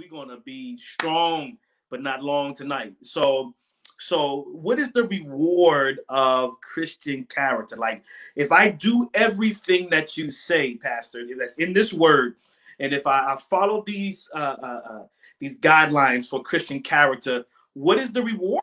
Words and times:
we're 0.00 0.08
gonna 0.08 0.40
be 0.40 0.76
strong 0.76 1.58
but 1.90 2.02
not 2.02 2.22
long 2.22 2.54
tonight. 2.54 2.94
So 3.02 3.54
so 3.98 4.46
what 4.52 4.78
is 4.78 4.92
the 4.92 5.04
reward 5.04 6.00
of 6.08 6.58
Christian 6.62 7.24
character? 7.24 7.76
Like 7.76 8.02
if 8.34 8.50
I 8.50 8.70
do 8.70 9.10
everything 9.12 9.90
that 9.90 10.16
you 10.16 10.30
say, 10.30 10.76
Pastor, 10.76 11.26
that's 11.38 11.56
in 11.56 11.72
this 11.74 11.92
word, 11.92 12.36
and 12.78 12.94
if 12.94 13.06
I, 13.06 13.34
I 13.34 13.36
follow 13.36 13.82
these 13.86 14.28
uh, 14.34 14.56
uh, 14.62 14.80
uh, 14.90 15.02
these 15.38 15.58
guidelines 15.58 16.26
for 16.26 16.42
Christian 16.42 16.80
character, 16.80 17.44
what 17.74 17.98
is 17.98 18.10
the 18.10 18.22
reward? 18.22 18.62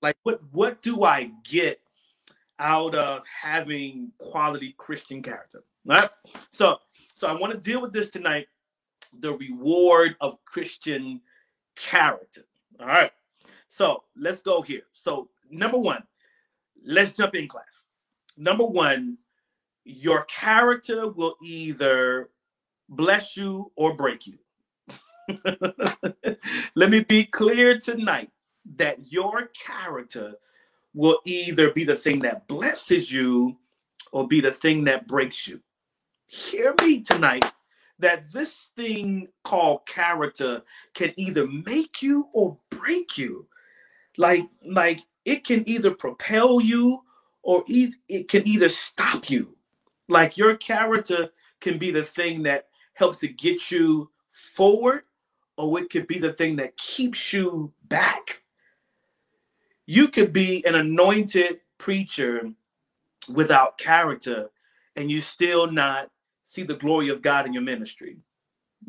Like 0.00 0.16
what 0.22 0.40
what 0.52 0.80
do 0.80 1.04
I 1.04 1.30
get 1.44 1.80
out 2.58 2.94
of 2.94 3.22
having 3.26 4.12
quality 4.18 4.74
Christian 4.78 5.22
character? 5.22 5.62
Right. 5.84 6.08
So 6.52 6.78
so 7.12 7.26
I 7.28 7.32
want 7.32 7.52
to 7.52 7.58
deal 7.58 7.82
with 7.82 7.92
this 7.92 8.08
tonight 8.10 8.46
the 9.18 9.34
reward 9.34 10.16
of 10.20 10.42
Christian 10.44 11.20
character. 11.76 12.42
All 12.78 12.86
right. 12.86 13.12
So 13.68 14.04
let's 14.16 14.42
go 14.42 14.62
here. 14.62 14.82
So, 14.92 15.28
number 15.50 15.78
one, 15.78 16.02
let's 16.84 17.12
jump 17.12 17.34
in 17.34 17.48
class. 17.48 17.82
Number 18.36 18.64
one, 18.64 19.18
your 19.84 20.24
character 20.24 21.08
will 21.08 21.36
either 21.42 22.30
bless 22.88 23.36
you 23.36 23.70
or 23.76 23.94
break 23.94 24.26
you. 24.26 24.38
Let 26.74 26.90
me 26.90 27.00
be 27.00 27.24
clear 27.24 27.78
tonight 27.78 28.30
that 28.76 29.12
your 29.12 29.50
character 29.66 30.34
will 30.94 31.20
either 31.24 31.70
be 31.70 31.84
the 31.84 31.96
thing 31.96 32.18
that 32.20 32.48
blesses 32.48 33.12
you 33.12 33.56
or 34.12 34.26
be 34.26 34.40
the 34.40 34.52
thing 34.52 34.84
that 34.84 35.06
breaks 35.06 35.46
you. 35.46 35.60
Hear 36.26 36.74
me 36.80 37.00
tonight 37.00 37.44
that 38.00 38.32
this 38.32 38.70
thing 38.76 39.28
called 39.44 39.86
character 39.86 40.62
can 40.94 41.14
either 41.16 41.46
make 41.46 42.02
you 42.02 42.28
or 42.34 42.58
break 42.70 43.18
you. 43.18 43.46
Like, 44.18 44.44
like 44.66 45.00
it 45.24 45.44
can 45.44 45.68
either 45.68 45.92
propel 45.92 46.60
you 46.60 47.02
or 47.42 47.64
e- 47.68 47.94
it 48.08 48.28
can 48.28 48.46
either 48.48 48.68
stop 48.68 49.30
you. 49.30 49.56
Like 50.08 50.36
your 50.38 50.56
character 50.56 51.30
can 51.60 51.78
be 51.78 51.90
the 51.90 52.04
thing 52.04 52.44
that 52.44 52.68
helps 52.94 53.18
to 53.18 53.28
get 53.28 53.70
you 53.70 54.10
forward, 54.30 55.02
or 55.56 55.80
it 55.80 55.90
could 55.90 56.06
be 56.06 56.18
the 56.18 56.32
thing 56.34 56.56
that 56.56 56.76
keeps 56.76 57.32
you 57.32 57.72
back. 57.88 58.42
You 59.86 60.08
could 60.08 60.32
be 60.32 60.64
an 60.66 60.76
anointed 60.76 61.60
preacher 61.78 62.52
without 63.32 63.78
character, 63.78 64.50
and 64.96 65.10
you 65.10 65.20
still 65.20 65.70
not 65.70 66.10
see 66.50 66.64
the 66.64 66.74
glory 66.74 67.08
of 67.10 67.22
God 67.22 67.46
in 67.46 67.52
your 67.52 67.62
ministry. 67.62 68.16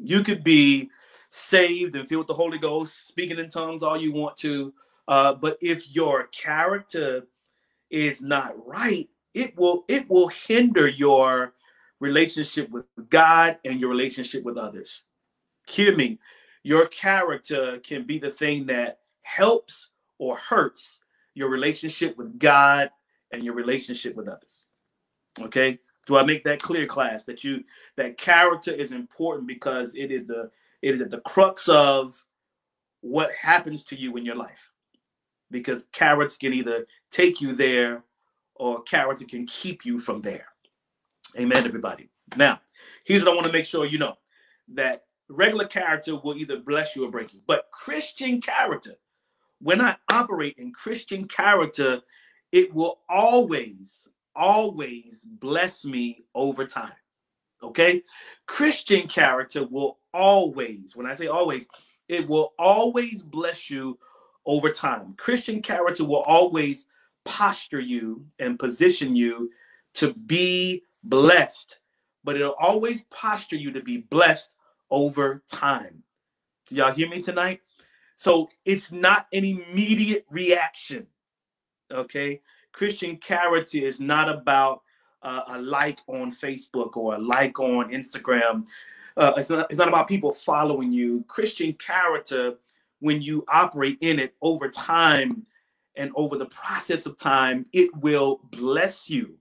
You 0.01 0.23
could 0.23 0.43
be 0.43 0.89
saved 1.29 1.95
and 1.95 2.09
filled 2.09 2.21
with 2.21 2.27
the 2.27 2.33
Holy 2.33 2.57
Ghost, 2.57 3.07
speaking 3.07 3.37
in 3.37 3.49
tongues 3.49 3.83
all 3.83 4.01
you 4.01 4.11
want 4.11 4.35
to. 4.37 4.73
Uh, 5.07 5.33
but 5.33 5.57
if 5.61 5.95
your 5.95 6.23
character 6.27 7.27
is 7.91 8.19
not 8.19 8.53
right, 8.65 9.07
it 9.35 9.55
will 9.57 9.85
it 9.87 10.09
will 10.09 10.29
hinder 10.29 10.87
your 10.87 11.53
relationship 11.99 12.67
with 12.71 12.85
God 13.09 13.59
and 13.63 13.79
your 13.79 13.91
relationship 13.91 14.43
with 14.43 14.57
others. 14.57 15.03
Hear 15.67 15.95
me. 15.95 16.19
Your 16.63 16.87
character 16.87 17.79
can 17.83 18.07
be 18.07 18.17
the 18.17 18.31
thing 18.31 18.65
that 18.67 18.99
helps 19.21 19.89
or 20.17 20.35
hurts 20.35 20.97
your 21.35 21.49
relationship 21.49 22.17
with 22.17 22.39
God 22.39 22.89
and 23.31 23.43
your 23.43 23.53
relationship 23.53 24.15
with 24.15 24.27
others. 24.27 24.63
Okay? 25.39 25.79
Do 26.11 26.17
I 26.17 26.23
make 26.23 26.43
that 26.43 26.61
clear, 26.61 26.85
class? 26.85 27.23
That 27.23 27.45
you 27.45 27.63
that 27.95 28.17
character 28.17 28.73
is 28.73 28.91
important 28.91 29.47
because 29.47 29.95
it 29.95 30.11
is 30.11 30.25
the 30.25 30.51
it 30.81 30.93
is 30.93 30.99
at 30.99 31.09
the 31.09 31.21
crux 31.21 31.69
of 31.69 32.21
what 32.99 33.31
happens 33.31 33.85
to 33.85 33.97
you 33.97 34.17
in 34.17 34.25
your 34.25 34.35
life. 34.35 34.69
Because 35.51 35.85
character 35.93 36.35
can 36.37 36.53
either 36.53 36.85
take 37.11 37.39
you 37.39 37.55
there 37.55 38.03
or 38.55 38.83
character 38.83 39.23
can 39.23 39.45
keep 39.45 39.85
you 39.85 40.01
from 40.01 40.21
there. 40.21 40.47
Amen, 41.39 41.66
everybody. 41.66 42.09
Now, 42.35 42.59
here's 43.05 43.23
what 43.23 43.31
I 43.31 43.35
want 43.35 43.47
to 43.47 43.53
make 43.53 43.66
sure 43.66 43.85
you 43.85 43.97
know 43.97 44.17
that 44.73 45.05
regular 45.29 45.66
character 45.66 46.17
will 46.17 46.35
either 46.35 46.57
bless 46.57 46.94
you 46.94 47.05
or 47.05 47.09
break 47.09 47.33
you. 47.33 47.39
But 47.47 47.71
Christian 47.71 48.41
character, 48.41 48.95
when 49.61 49.79
I 49.79 49.95
operate 50.11 50.55
in 50.57 50.73
Christian 50.73 51.25
character, 51.25 52.01
it 52.51 52.73
will 52.73 53.00
always, 53.07 54.09
always 54.36 55.25
bless 55.25 55.86
me 55.86 56.24
over 56.36 56.66
time. 56.66 56.94
Okay? 57.64 58.03
Christian 58.47 59.08
character 59.08 59.66
will 59.66 60.00
always, 60.14 60.96
when 60.96 61.06
I 61.06 61.14
say 61.14 61.28
always, 61.28 61.66
it 62.08 62.28
will 62.28 62.53
always 62.59 63.22
bless 63.22 63.69
you 63.69 63.97
over 64.46 64.72
time. 64.72 65.14
Christian 65.18 65.62
character 65.62 66.03
will 66.03 66.24
always 66.24 66.88
posture 67.24 67.80
you 67.80 68.25
and 68.40 68.59
position 68.59 69.16
you 69.16 69.52
to 69.94 70.14
be 70.14 70.84
blessed, 71.03 71.80
but 72.24 72.36
it'll 72.36 72.56
always 72.59 73.03
posture 73.06 73.58
you 73.58 73.72
to 73.72 73.81
be 73.81 73.98
blessed 73.98 74.50
over 74.90 75.44
time. 75.50 76.03
Do 76.68 76.75
y'all 76.75 76.92
hear 76.92 77.09
me 77.09 77.22
tonight? 77.22 77.62
So 78.16 78.50
it's 78.66 78.92
not 78.92 79.28
an 79.34 79.44
immediate 79.44 80.25
reaction. 80.30 81.08
Okay? 81.92 82.42
Christian 82.71 83.17
character 83.17 83.79
is 83.79 83.99
not 83.99 84.29
about 84.29 84.81
uh, 85.23 85.41
a 85.49 85.61
like 85.61 85.99
on 86.07 86.31
Facebook 86.31 86.97
or 86.97 87.15
a 87.15 87.19
like 87.19 87.59
on 87.59 87.91
Instagram. 87.91 88.67
Uh, 89.17 89.33
it's 89.37 89.49
not. 89.49 89.67
It's 89.69 89.77
not 89.77 89.87
about 89.87 90.07
people 90.07 90.33
following 90.33 90.91
you. 90.91 91.23
Christian 91.27 91.73
character, 91.73 92.55
when 92.99 93.21
you 93.21 93.43
operate 93.47 93.97
in 94.01 94.19
it 94.19 94.33
over 94.41 94.69
time 94.69 95.43
and 95.95 96.11
over 96.15 96.37
the 96.37 96.45
process 96.45 97.05
of 97.05 97.17
time, 97.17 97.65
it 97.73 97.95
will 97.97 98.39
bless 98.51 99.09
you, 99.09 99.38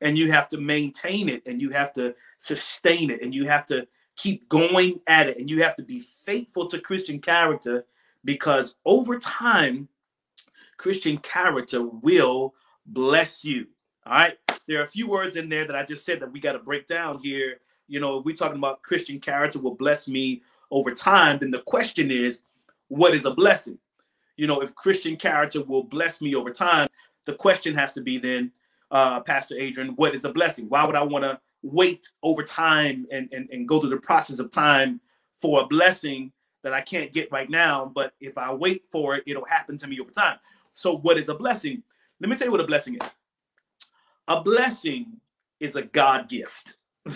and 0.00 0.18
you 0.18 0.30
have 0.32 0.48
to 0.48 0.58
maintain 0.58 1.28
it, 1.28 1.42
and 1.46 1.60
you 1.60 1.70
have 1.70 1.92
to 1.94 2.14
sustain 2.38 3.10
it, 3.10 3.22
and 3.22 3.34
you 3.34 3.46
have 3.46 3.64
to 3.66 3.86
keep 4.16 4.48
going 4.48 5.00
at 5.06 5.28
it, 5.28 5.38
and 5.38 5.48
you 5.48 5.62
have 5.62 5.76
to 5.76 5.82
be 5.82 6.00
faithful 6.00 6.66
to 6.66 6.80
Christian 6.80 7.20
character 7.20 7.86
because 8.24 8.74
over 8.84 9.18
time 9.18 9.88
Christian 10.80 11.18
character 11.18 11.82
will 11.82 12.54
bless 12.86 13.44
you. 13.44 13.66
All 14.06 14.14
right. 14.14 14.38
There 14.66 14.80
are 14.80 14.84
a 14.84 14.88
few 14.88 15.06
words 15.06 15.36
in 15.36 15.50
there 15.50 15.66
that 15.66 15.76
I 15.76 15.84
just 15.84 16.06
said 16.06 16.20
that 16.20 16.32
we 16.32 16.40
got 16.40 16.52
to 16.52 16.58
break 16.58 16.86
down 16.86 17.18
here. 17.18 17.60
You 17.86 18.00
know, 18.00 18.18
if 18.18 18.24
we're 18.24 18.34
talking 18.34 18.56
about 18.56 18.80
Christian 18.80 19.20
character 19.20 19.58
will 19.58 19.74
bless 19.74 20.08
me 20.08 20.40
over 20.70 20.90
time, 20.92 21.38
then 21.38 21.50
the 21.50 21.58
question 21.58 22.10
is, 22.10 22.40
what 22.88 23.14
is 23.14 23.26
a 23.26 23.30
blessing? 23.30 23.76
You 24.38 24.46
know, 24.46 24.62
if 24.62 24.74
Christian 24.74 25.16
character 25.16 25.62
will 25.62 25.82
bless 25.82 26.22
me 26.22 26.34
over 26.34 26.50
time, 26.50 26.88
the 27.26 27.34
question 27.34 27.74
has 27.74 27.92
to 27.92 28.00
be 28.00 28.16
then, 28.16 28.50
uh, 28.90 29.20
Pastor 29.20 29.56
Adrian, 29.56 29.90
what 29.96 30.14
is 30.14 30.24
a 30.24 30.32
blessing? 30.32 30.66
Why 30.70 30.86
would 30.86 30.96
I 30.96 31.02
want 31.02 31.24
to 31.24 31.38
wait 31.62 32.08
over 32.22 32.42
time 32.42 33.06
and, 33.12 33.28
and, 33.32 33.50
and 33.50 33.68
go 33.68 33.80
through 33.80 33.90
the 33.90 33.98
process 33.98 34.38
of 34.38 34.50
time 34.50 34.98
for 35.36 35.60
a 35.60 35.66
blessing 35.66 36.32
that 36.62 36.72
I 36.72 36.80
can't 36.80 37.12
get 37.12 37.30
right 37.30 37.50
now? 37.50 37.92
But 37.94 38.14
if 38.18 38.38
I 38.38 38.54
wait 38.54 38.84
for 38.90 39.16
it, 39.16 39.24
it'll 39.26 39.44
happen 39.44 39.76
to 39.76 39.86
me 39.86 40.00
over 40.00 40.10
time. 40.10 40.38
So, 40.72 40.96
what 40.98 41.18
is 41.18 41.28
a 41.28 41.34
blessing? 41.34 41.82
Let 42.20 42.30
me 42.30 42.36
tell 42.36 42.46
you 42.46 42.52
what 42.52 42.60
a 42.60 42.66
blessing 42.66 42.94
is. 42.94 43.10
A 44.28 44.40
blessing 44.42 45.20
is 45.58 45.76
a 45.76 45.82
God 45.82 46.28
gift. 46.28 46.76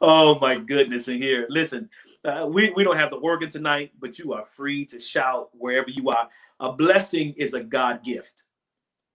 oh 0.00 0.38
my 0.40 0.58
goodness! 0.58 1.08
And 1.08 1.22
here, 1.22 1.46
listen, 1.48 1.88
uh, 2.24 2.46
we 2.48 2.70
we 2.70 2.84
don't 2.84 2.96
have 2.96 3.10
the 3.10 3.16
organ 3.16 3.48
tonight, 3.48 3.92
but 3.98 4.18
you 4.18 4.32
are 4.32 4.44
free 4.44 4.84
to 4.86 5.00
shout 5.00 5.50
wherever 5.52 5.90
you 5.90 6.10
are. 6.10 6.28
A 6.60 6.72
blessing 6.72 7.34
is 7.36 7.54
a 7.54 7.60
God 7.60 8.04
gift. 8.04 8.44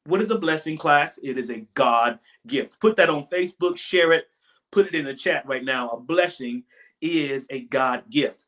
What 0.05 0.21
is 0.21 0.31
a 0.31 0.37
blessing, 0.37 0.77
class? 0.77 1.19
It 1.23 1.37
is 1.37 1.49
a 1.49 1.65
God 1.73 2.19
gift. 2.47 2.79
Put 2.79 2.95
that 2.97 3.09
on 3.09 3.25
Facebook, 3.25 3.77
share 3.77 4.11
it, 4.11 4.25
put 4.71 4.87
it 4.87 4.95
in 4.95 5.05
the 5.05 5.13
chat 5.13 5.45
right 5.47 5.63
now. 5.63 5.89
A 5.89 5.99
blessing 5.99 6.63
is 7.01 7.47
a 7.49 7.61
God 7.61 8.03
gift. 8.09 8.45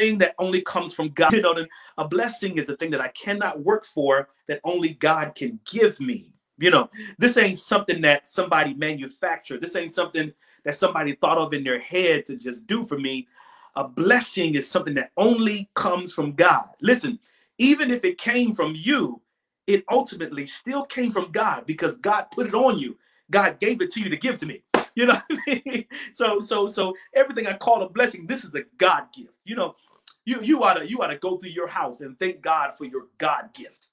Thing 0.00 0.18
that 0.18 0.34
only 0.38 0.62
comes 0.62 0.94
from 0.94 1.10
God. 1.10 1.32
You 1.32 1.42
know, 1.42 1.54
a 1.98 2.08
blessing 2.08 2.56
is 2.56 2.68
a 2.68 2.76
thing 2.76 2.90
that 2.90 3.00
I 3.00 3.08
cannot 3.08 3.62
work 3.62 3.84
for 3.84 4.30
that 4.48 4.60
only 4.64 4.90
God 4.94 5.34
can 5.34 5.60
give 5.70 6.00
me. 6.00 6.32
You 6.58 6.70
know, 6.70 6.88
this 7.18 7.36
ain't 7.36 7.58
something 7.58 8.00
that 8.02 8.26
somebody 8.26 8.74
manufactured. 8.74 9.60
This 9.60 9.76
ain't 9.76 9.92
something 9.92 10.32
that 10.64 10.74
somebody 10.74 11.12
thought 11.12 11.38
of 11.38 11.52
in 11.52 11.64
their 11.64 11.78
head 11.78 12.26
to 12.26 12.36
just 12.36 12.66
do 12.66 12.82
for 12.82 12.98
me. 12.98 13.28
A 13.76 13.86
blessing 13.86 14.54
is 14.54 14.68
something 14.68 14.94
that 14.94 15.12
only 15.16 15.70
comes 15.74 16.12
from 16.12 16.32
God. 16.32 16.68
Listen, 16.80 17.18
even 17.58 17.90
if 17.90 18.04
it 18.04 18.18
came 18.18 18.52
from 18.52 18.74
you, 18.74 19.20
it 19.66 19.84
ultimately 19.90 20.46
still 20.46 20.84
came 20.84 21.12
from 21.12 21.30
God 21.30 21.64
because 21.66 21.96
God 21.96 22.26
put 22.32 22.46
it 22.46 22.54
on 22.54 22.78
you. 22.78 22.96
God 23.30 23.60
gave 23.60 23.80
it 23.80 23.90
to 23.92 24.00
you 24.00 24.08
to 24.08 24.16
give 24.16 24.38
to 24.38 24.46
me. 24.46 24.62
You 24.94 25.06
know 25.06 25.16
I 25.30 25.60
mean? 25.64 25.84
So 26.12 26.40
so 26.40 26.66
so 26.66 26.94
everything 27.14 27.46
I 27.46 27.56
call 27.56 27.82
a 27.82 27.88
blessing, 27.88 28.26
this 28.26 28.44
is 28.44 28.54
a 28.54 28.62
God 28.76 29.04
gift. 29.14 29.38
You 29.44 29.56
know, 29.56 29.76
you 30.24 30.42
you 30.42 30.62
ought 30.62 30.74
to 30.74 30.88
you 30.88 31.00
ought 31.02 31.08
to 31.08 31.18
go 31.18 31.36
through 31.36 31.50
your 31.50 31.68
house 31.68 32.00
and 32.00 32.18
thank 32.18 32.40
God 32.40 32.76
for 32.76 32.84
your 32.84 33.04
God 33.18 33.50
gift. 33.54 33.88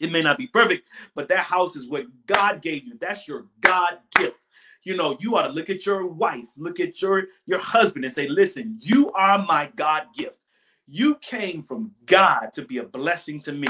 It 0.00 0.10
may 0.10 0.22
not 0.22 0.38
be 0.38 0.46
perfect, 0.46 0.88
but 1.14 1.28
that 1.28 1.40
house 1.40 1.76
is 1.76 1.86
what 1.88 2.06
God 2.26 2.62
gave 2.62 2.84
you. 2.86 2.96
That's 3.00 3.28
your 3.28 3.46
God 3.60 3.98
gift. 4.16 4.46
you 4.84 4.96
know, 4.96 5.16
you 5.20 5.36
ought 5.36 5.46
to 5.46 5.52
look 5.52 5.68
at 5.68 5.84
your 5.84 6.06
wife, 6.06 6.48
look 6.56 6.80
at 6.80 7.00
your 7.02 7.24
your 7.46 7.58
husband 7.60 8.04
and 8.04 8.14
say, 8.14 8.28
"Listen, 8.28 8.78
you 8.80 9.12
are 9.12 9.38
my 9.38 9.70
God 9.76 10.04
gift. 10.16 10.40
You 10.86 11.16
came 11.16 11.62
from 11.62 11.92
God 12.06 12.50
to 12.54 12.62
be 12.62 12.78
a 12.78 12.84
blessing 12.84 13.40
to 13.42 13.52
me." 13.52 13.68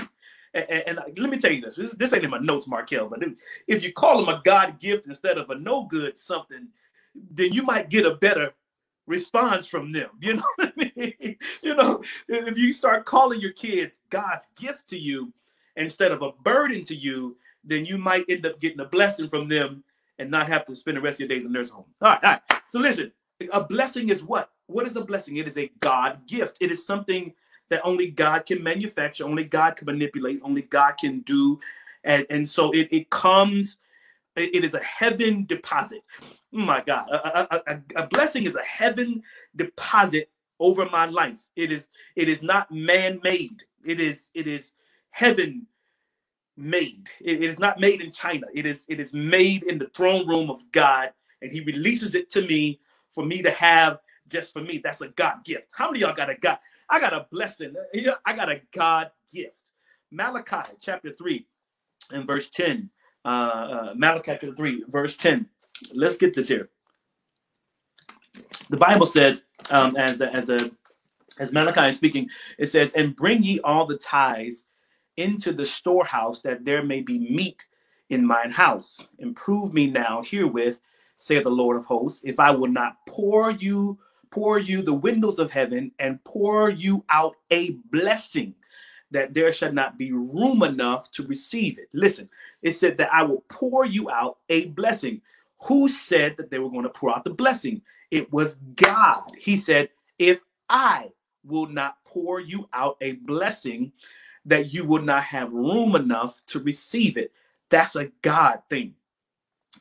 And, 0.55 0.71
and, 0.71 0.99
and 0.99 1.19
let 1.19 1.31
me 1.31 1.39
tell 1.39 1.53
you 1.53 1.61
this, 1.61 1.77
this: 1.77 1.93
this 1.95 2.13
ain't 2.13 2.25
in 2.25 2.31
my 2.31 2.39
notes, 2.39 2.67
Markel, 2.69 3.09
but 3.09 3.23
if, 3.67 3.83
you 3.83 3.93
call 3.93 4.23
him 4.23 4.29
a 4.29 4.41
God 4.45 4.79
gift 4.81 5.07
instead 5.07 5.39
of 5.39 5.51
a 5.51 5.57
no 5.57 5.85
good 5.85 6.17
something, 6.19 6.69
then 7.15 7.53
you 7.53 7.63
might 7.63 7.91
get 7.91 8.07
a 8.07 8.15
better 8.15 8.53
response 9.11 9.67
from 9.67 9.93
them. 9.93 10.11
You 10.21 10.35
know 10.35 10.43
what 10.57 10.73
I 10.79 10.93
mean? 10.95 11.37
you 11.63 11.75
know, 11.75 12.03
if 12.29 12.57
you 12.57 12.73
start 12.73 13.05
calling 13.05 13.41
your 13.41 13.53
kids 13.53 14.01
God's 14.09 14.47
gift 14.57 14.89
to 14.89 14.99
you 14.99 15.33
instead 15.77 16.13
of 16.13 16.23
a 16.23 16.33
burden 16.45 16.85
to 16.85 16.95
you, 16.95 17.37
then 17.65 17.85
you 17.85 17.99
might 17.99 18.25
end 18.29 18.47
up 18.47 18.61
getting 18.61 18.81
a 18.81 18.85
blessing 18.85 19.29
from 19.29 19.49
them 19.49 19.83
and 20.19 20.31
not 20.31 20.49
have 20.49 20.65
to 20.67 20.75
spend 20.75 20.97
the 20.97 21.01
rest 21.01 21.17
of 21.17 21.21
your 21.21 21.29
days 21.29 21.47
in 21.47 21.53
nursing 21.53 21.75
home. 21.75 21.87
All 22.01 22.11
right, 22.11 22.25
all 22.25 22.31
right. 22.31 22.63
So 22.67 22.79
listen, 22.79 23.11
a 23.53 23.63
blessing 23.63 24.11
is 24.11 24.23
what? 24.23 24.51
What 24.67 24.87
is 24.87 24.97
a 24.97 25.01
blessing? 25.01 25.39
It 25.39 25.49
is 25.49 25.59
a 25.59 25.71
God 25.81 26.27
gift. 26.27 26.59
It 26.61 26.71
is 26.71 26.87
something 26.87 27.33
that 27.71 27.81
only 27.85 28.09
God 28.09 28.47
can 28.47 28.63
manufacture, 28.63 29.25
only 29.25 29.45
God 29.45 29.77
can 29.77 29.87
manipulate, 29.87 30.41
only 30.45 30.63
God 30.63 30.93
can 30.93 31.21
do. 31.21 31.59
And, 32.05 32.27
and 32.31 32.49
so 32.49 32.71
it, 32.73 32.89
it 32.91 33.11
comes, 33.11 33.79
it, 34.41 34.55
it 34.55 34.65
is 34.65 34.75
a 34.75 34.83
heaven 34.83 35.47
deposit. 35.47 36.03
Oh 36.55 36.59
my 36.59 36.83
God, 36.87 37.09
a, 37.11 37.41
a, 37.57 37.63
a, 37.69 38.03
a 38.05 38.09
blessing 38.09 38.47
is 38.47 38.57
a 38.57 38.63
heaven 38.63 39.23
deposit 39.57 40.31
over 40.61 40.87
my 40.91 41.07
life. 41.07 41.39
It 41.57 41.73
is 41.73 41.89
it 42.17 42.29
is 42.29 42.43
not 42.43 42.73
man-made. 42.73 43.65
It 43.85 44.01
is 44.01 44.31
it 44.35 44.47
is 44.49 44.73
heaven 45.11 45.67
made. 46.57 47.09
It 47.21 47.43
is 47.43 47.59
not 47.59 47.81
made 47.81 48.01
in 48.01 48.13
China. 48.13 48.47
It 48.55 48.67
is 48.67 48.87
it 48.89 49.01
is 49.01 49.13
made 49.15 49.65
in 49.65 49.79
the 49.79 49.89
throne 49.89 50.29
room 50.29 50.51
of 50.51 50.61
God, 50.73 51.11
and 51.43 51.53
He 51.53 51.61
releases 51.61 52.15
it 52.15 52.31
to 52.31 52.43
me 52.47 52.81
for 53.13 53.25
me 53.25 53.43
to 53.43 53.51
have 53.51 54.01
just 54.29 54.53
for 54.53 54.63
me. 54.63 54.81
That's 54.83 55.01
a 55.03 55.09
God 55.09 55.45
gift. 55.45 55.69
How 55.73 55.91
many 55.91 56.01
y'all 56.01 56.15
got 56.17 56.31
a 56.31 56.37
God? 56.37 56.59
I 56.89 57.01
got 57.01 57.15
a 57.15 57.27
blessing. 57.31 57.75
I 58.27 58.35
got 58.35 58.51
a 58.51 58.61
God 58.73 59.11
gift. 59.33 59.71
Malachi 60.11 60.73
chapter 60.81 61.13
three 61.13 61.47
and 62.11 62.27
verse 62.27 62.49
ten. 62.51 62.91
Uh, 63.25 63.29
uh, 63.29 63.95
Malachi 63.97 64.23
chapter 64.27 64.55
three 64.55 64.85
verse 64.89 65.17
ten. 65.17 65.47
Let's 65.95 66.17
get 66.17 66.35
this 66.35 66.49
here. 66.49 66.71
The 68.71 68.77
Bible 68.77 69.07
says, 69.07 69.45
um, 69.71 69.97
as 69.97 70.19
the 70.19 70.33
as 70.35 70.47
the 70.47 70.73
as 71.39 71.53
Malachi 71.53 71.91
is 71.91 71.97
speaking, 71.97 72.29
it 72.59 72.67
says, 72.67 72.93
"And 72.93 73.17
bring 73.17 73.43
ye 73.43 73.61
all 73.61 73.87
the 73.87 73.99
tithes." 73.99 74.65
into 75.17 75.53
the 75.53 75.67
storehouse 75.67 76.41
that 76.41 76.65
there 76.65 76.83
may 76.83 77.01
be 77.03 77.19
meat 77.19 77.67
in 78.09 78.27
mine 78.27 78.51
house. 78.51 79.07
Improve 79.19 79.73
me 79.73 79.87
now 79.87 80.23
herewith, 80.23 80.81
saith 81.17 81.45
the 81.45 81.51
Lord 81.51 81.77
of 81.77 81.87
hosts, 81.87 82.23
if 82.25 82.41
I 82.41 82.51
will 82.51 82.69
not 82.71 82.97
pour 83.07 83.51
you, 83.51 83.99
pour 84.31 84.59
you 84.59 84.83
the 84.83 84.95
windows 84.95 85.39
of 85.39 85.51
heaven 85.51 85.93
and 85.99 86.23
pour 86.25 86.71
you 86.71 87.05
out 87.11 87.37
a 87.51 87.71
blessing 87.91 88.55
that 89.11 89.35
there 89.35 89.53
shall 89.53 89.73
not 89.73 89.99
be 89.99 90.13
room 90.13 90.63
enough 90.63 91.11
to 91.13 91.27
receive 91.27 91.79
it. 91.79 91.89
Listen, 91.93 92.29
it 92.63 92.73
said 92.73 92.99
that 92.99 93.13
I 93.13 93.23
will 93.23 93.45
pour 93.49 93.85
you 93.85 94.11
out 94.11 94.39
a 94.49 94.67
blessing. 94.67 95.21
Who 95.65 95.89
said 95.89 96.37
that 96.37 96.51
they 96.51 96.59
were 96.59 96.71
going 96.71 96.85
to 96.85 96.91
pour 96.91 97.15
out 97.15 97.25
the 97.25 97.31
blessing? 97.31 97.83
It 98.11 98.33
was 98.33 98.57
God. 98.77 99.33
He 99.39 99.57
said, 99.57 99.91
If 100.19 100.41
I 100.69 101.11
will 101.45 101.67
not 101.67 101.99
pour 102.05 102.41
you 102.41 102.69
out 102.73 102.97
a 103.01 103.13
blessing, 103.13 103.93
that 104.47 104.73
you 104.73 104.85
will 104.87 105.03
not 105.03 105.25
have 105.25 105.53
room 105.53 105.97
enough 105.97 106.45
to 106.47 106.61
receive 106.61 107.17
it. 107.17 107.33
That's 107.71 107.97
a 107.97 108.11
God 108.23 108.61
thing. 108.71 108.95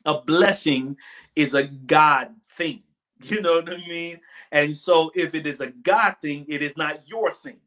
A 0.04 0.20
blessing 0.20 0.96
is 1.36 1.54
a 1.54 1.64
God 1.64 2.34
thing. 2.50 2.82
You 3.22 3.42
know 3.42 3.56
what 3.56 3.68
I 3.68 3.76
mean? 3.86 4.18
And 4.50 4.74
so 4.74 5.12
if 5.14 5.34
it 5.34 5.46
is 5.46 5.60
a 5.60 5.66
God 5.66 6.16
thing, 6.22 6.46
it 6.48 6.62
is 6.62 6.74
not 6.78 7.06
your 7.06 7.30
thing. 7.30 7.58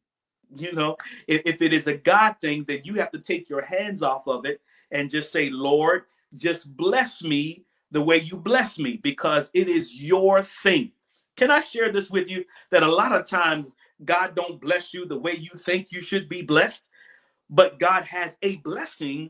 You 0.56 0.74
know, 0.74 0.96
if, 1.28 1.42
if 1.46 1.62
it 1.62 1.74
is 1.74 1.88
a 1.88 1.98
God 1.98 2.36
thing, 2.42 2.66
then 2.68 2.82
you 2.84 2.96
have 2.96 3.12
to 3.12 3.20
take 3.20 3.50
your 3.50 3.62
hands 3.62 4.02
off 4.02 4.28
of 4.28 4.46
it 4.46 4.62
and 4.92 5.10
just 5.10 5.32
say, 5.32 5.50
Lord, 5.50 6.04
just 6.36 6.76
bless 6.76 7.24
me 7.24 7.64
the 7.92 8.02
way 8.02 8.18
you 8.18 8.38
bless 8.38 8.80
me 8.80 9.00
because 9.04 9.52
it 9.54 9.68
is 9.70 9.96
your 9.96 10.44
thing. 10.44 10.92
Can 11.36 11.52
I 11.52 11.60
share 11.62 11.92
this 11.92 12.10
with 12.10 12.30
you 12.30 12.46
that 12.72 12.84
a 12.84 12.88
lot 12.88 13.12
of 13.12 13.28
times 13.28 13.76
God 14.06 14.36
don't 14.36 14.62
bless 14.62 14.94
you 14.94 15.06
the 15.06 15.18
way 15.18 15.34
you 15.34 15.52
think 15.56 15.92
you 15.92 16.02
should 16.02 16.30
be 16.30 16.42
blessed? 16.42 16.84
but 17.50 17.80
God 17.80 18.04
has 18.04 18.38
a 18.42 18.58
blessing 18.58 19.30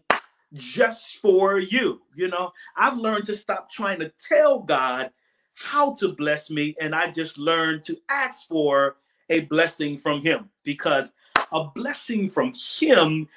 just 0.53 1.17
for 1.21 1.59
you. 1.59 2.01
You 2.15 2.29
know, 2.29 2.51
I've 2.77 2.97
learned 2.97 3.25
to 3.25 3.35
stop 3.35 3.69
trying 3.69 3.99
to 3.99 4.11
tell 4.27 4.59
God 4.59 5.11
how 5.55 5.93
to 5.95 6.09
bless 6.09 6.49
me, 6.49 6.75
and 6.81 6.95
I 6.95 7.11
just 7.11 7.37
learned 7.37 7.83
to 7.85 7.97
ask 8.09 8.47
for 8.47 8.97
a 9.29 9.41
blessing 9.41 9.97
from 9.97 10.21
Him 10.21 10.49
because 10.63 11.13
a 11.51 11.65
blessing 11.65 12.29
from 12.29 12.53
Him 12.79 13.27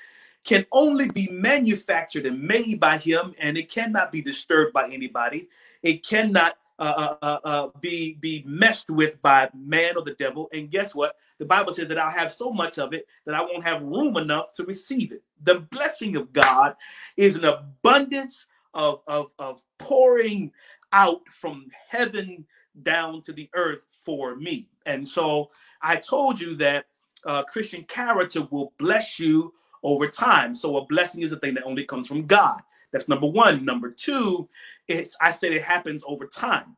can 0.45 0.65
only 0.73 1.09
be 1.09 1.29
manufactured 1.31 2.27
and 2.27 2.43
made 2.43 2.79
by 2.79 2.99
Him, 2.99 3.35
and 3.39 3.57
it 3.59 3.71
cannot 3.71 4.13
be 4.13 4.23
disturbed 4.23 4.73
by 4.73 4.89
anybody. 4.89 5.49
It 5.83 6.07
cannot 6.07 6.57
uh, 6.79 6.83
uh, 6.83 7.17
uh, 7.23 7.39
uh, 7.45 7.69
be 7.81 8.15
be 8.21 8.45
messed 8.47 8.91
with 8.91 9.21
by 9.23 9.49
man 9.55 9.97
or 9.97 10.03
the 10.03 10.15
devil. 10.15 10.49
And 10.53 10.71
guess 10.71 10.95
what? 10.95 11.17
The 11.39 11.47
Bible 11.47 11.73
says 11.73 11.89
that 11.89 11.99
I'll 11.99 12.11
have 12.11 12.33
so 12.33 12.51
much 12.51 12.79
of 12.79 12.93
it 12.93 13.07
that 13.25 13.35
I 13.35 13.41
won't 13.41 13.65
have 13.65 13.83
room 13.83 14.17
enough 14.17 14.53
to 14.55 14.65
receive 14.65 15.13
it. 15.13 15.23
The 15.43 15.61
blessing 15.61 16.17
of 16.17 16.33
God 16.33 16.75
is 17.17 17.37
an 17.37 17.45
abundance 17.45 18.47
of, 18.75 19.01
of, 19.07 19.31
of 19.39 19.63
pouring 19.79 20.53
out 20.93 21.27
from 21.29 21.67
heaven 21.89 22.45
down 22.83 23.23
to 23.23 23.33
the 23.33 23.49
earth 23.55 23.99
for 24.03 24.37
me. 24.37 24.69
And 24.85 25.07
so 25.07 25.51
I 25.87 25.97
told 25.97 26.41
you 26.41 26.57
that 26.57 26.87
uh, 27.25 27.45
Christian 27.45 27.85
character 27.85 28.43
will 28.51 28.73
bless 28.77 29.21
you 29.21 29.55
over 29.85 30.09
time. 30.09 30.53
So 30.57 30.79
a 30.79 30.87
blessing 30.87 31.23
is 31.23 31.31
a 31.31 31.37
thing 31.37 31.55
that 31.55 31.65
only 31.65 31.85
comes 31.85 32.09
from 32.09 32.27
God. 32.27 32.61
That's 32.91 33.09
number 33.09 33.29
one. 33.29 33.65
Number 33.65 33.91
two, 33.91 34.49
it's 34.89 35.17
I 35.21 35.31
said 35.31 35.53
it 35.53 35.63
happens 35.63 36.03
over 36.05 36.27
time. 36.27 36.77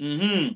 Mm-hmm. 0.00 0.54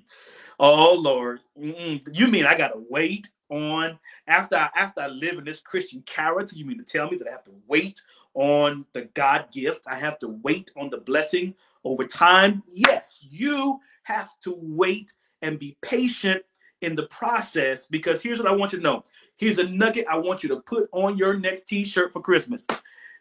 Oh 0.61 0.95
Lord, 0.95 1.41
Mm-mm. 1.61 2.01
you 2.13 2.29
mean 2.29 2.47
I 2.47 2.57
gotta 2.57 2.81
wait 2.89 3.29
on 3.51 3.99
after 4.29 4.57
I, 4.57 4.71
after 4.77 5.01
I 5.01 5.09
live 5.09 5.39
in 5.39 5.45
this 5.45 5.61
Christian 5.61 6.03
character? 6.03 6.55
You 6.55 6.65
mean 6.65 6.79
to 6.79 6.85
tell 6.85 7.11
me 7.11 7.17
that 7.19 7.29
I 7.29 7.33
have 7.33 7.45
to 7.45 7.55
wait 7.67 8.01
on 8.35 8.85
the 8.93 9.03
God 9.15 9.47
gift? 9.53 9.83
I 9.89 9.97
have 9.97 10.19
to 10.21 10.29
wait 10.29 10.71
on 10.77 10.91
the 10.91 10.99
blessing 10.99 11.55
over 11.83 12.05
time? 12.05 12.63
Yes, 12.69 13.25
you 13.29 13.81
have 14.05 14.39
to 14.43 14.57
wait 14.61 15.13
and 15.43 15.59
be 15.59 15.77
patient 15.83 16.43
in 16.81 16.95
the 16.95 17.07
process 17.07 17.87
because 17.87 18.23
here's 18.23 18.39
what 18.39 18.49
I 18.49 18.55
want 18.55 18.73
you 18.73 18.79
to 18.79 18.85
know. 18.85 19.05
Here's 19.37 19.59
a 19.59 19.69
nugget 19.69 20.07
I 20.09 20.17
want 20.19 20.43
you 20.43 20.49
to 20.51 20.61
put 20.61 20.89
on 20.93 21.17
your 21.17 21.39
next 21.39 21.69
t-shirt 21.69 22.13
for 22.13 22.21
Christmas. 22.21 22.67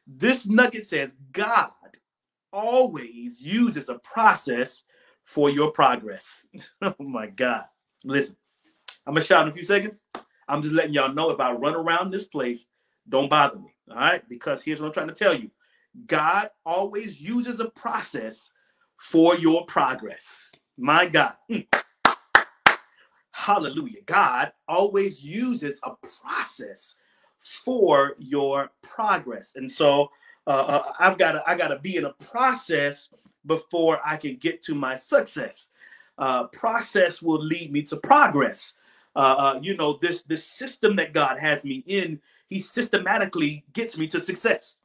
This 0.06 0.46
nugget 0.46 0.86
says 0.86 1.18
God 1.32 1.72
always 2.54 3.40
uses 3.40 3.90
a 3.90 3.96
process 4.00 4.84
for 5.24 5.50
your 5.50 5.72
progress. 5.72 6.48
oh 6.82 6.96
my 7.00 7.28
God. 7.28 7.66
Listen, 8.04 8.36
I'm 9.06 9.14
gonna 9.14 9.26
shout 9.26 9.44
in 9.44 9.50
a 9.50 9.54
few 9.54 9.64
seconds. 9.64 10.04
I'm 10.48 10.62
just 10.62 10.74
letting 10.74 10.94
y'all 10.94 11.14
know 11.14 11.30
if 11.30 11.40
I 11.40 11.52
run 11.52 11.76
around 11.76 12.12
this 12.12 12.26
place, 12.26 12.66
don't 13.10 13.30
bother 13.30 13.60
me. 13.60 13.76
All 13.90 13.98
right, 13.98 14.28
because 14.30 14.64
here's 14.64 14.80
what 14.80 14.88
I'm 14.88 14.94
trying 14.94 15.08
to 15.08 15.14
tell 15.14 15.34
you 15.34 15.50
God 16.06 16.50
always 16.66 17.20
uses 17.20 17.60
a 17.60 17.66
process 17.66 18.50
for 18.98 19.38
your 19.38 19.66
progress. 19.66 20.52
My 20.78 21.06
God. 21.06 21.34
Hmm. 21.50 21.60
Hallelujah. 23.38 24.02
God 24.08 24.52
always 24.68 25.24
uses 25.24 25.80
a 25.84 25.92
process 26.24 26.96
for 27.38 28.16
your 28.18 28.72
progress. 28.82 29.54
And 29.56 29.72
so 29.72 30.10
uh, 30.48 30.50
uh, 30.50 30.94
I've 31.00 31.20
got 31.20 31.34
to 31.34 31.44
I 31.46 31.56
got 31.56 31.68
to 31.68 31.78
be 31.78 31.98
in 31.98 32.06
a 32.06 32.14
process 32.14 33.10
before 33.46 34.00
I 34.04 34.18
can 34.18 34.38
get 34.38 34.64
to 34.64 34.74
my 34.74 34.96
success. 34.96 35.70
Uh, 36.18 36.46
process 36.48 37.22
will 37.22 37.42
lead 37.42 37.72
me 37.72 37.84
to 37.84 37.98
progress. 37.98 38.74
Uh, 39.16 39.36
uh, 39.38 39.60
you 39.62 39.78
know 39.78 40.00
this 40.02 40.24
this 40.24 40.44
system 40.44 40.96
that 40.96 41.14
God 41.14 41.38
has 41.38 41.64
me 41.64 41.84
in, 41.86 42.20
He 42.50 42.60
systematically 42.60 43.64
gets 43.72 44.00
me 44.00 44.08
to 44.08 44.20
success. 44.20 44.78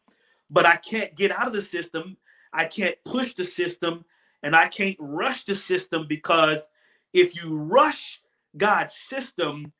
But 0.50 0.66
I 0.66 0.76
can't 0.76 1.16
get 1.16 1.32
out 1.32 1.46
of 1.46 1.54
the 1.54 1.62
system. 1.62 2.18
I 2.52 2.66
can't 2.66 2.96
push 3.06 3.32
the 3.32 3.44
system, 3.44 4.04
and 4.42 4.54
I 4.54 4.68
can't 4.68 4.96
rush 5.00 5.44
the 5.44 5.54
system 5.54 6.06
because 6.06 6.68
if 7.14 7.34
you 7.34 7.56
rush 7.56 8.21
God's 8.56 8.94
system, 8.94 9.72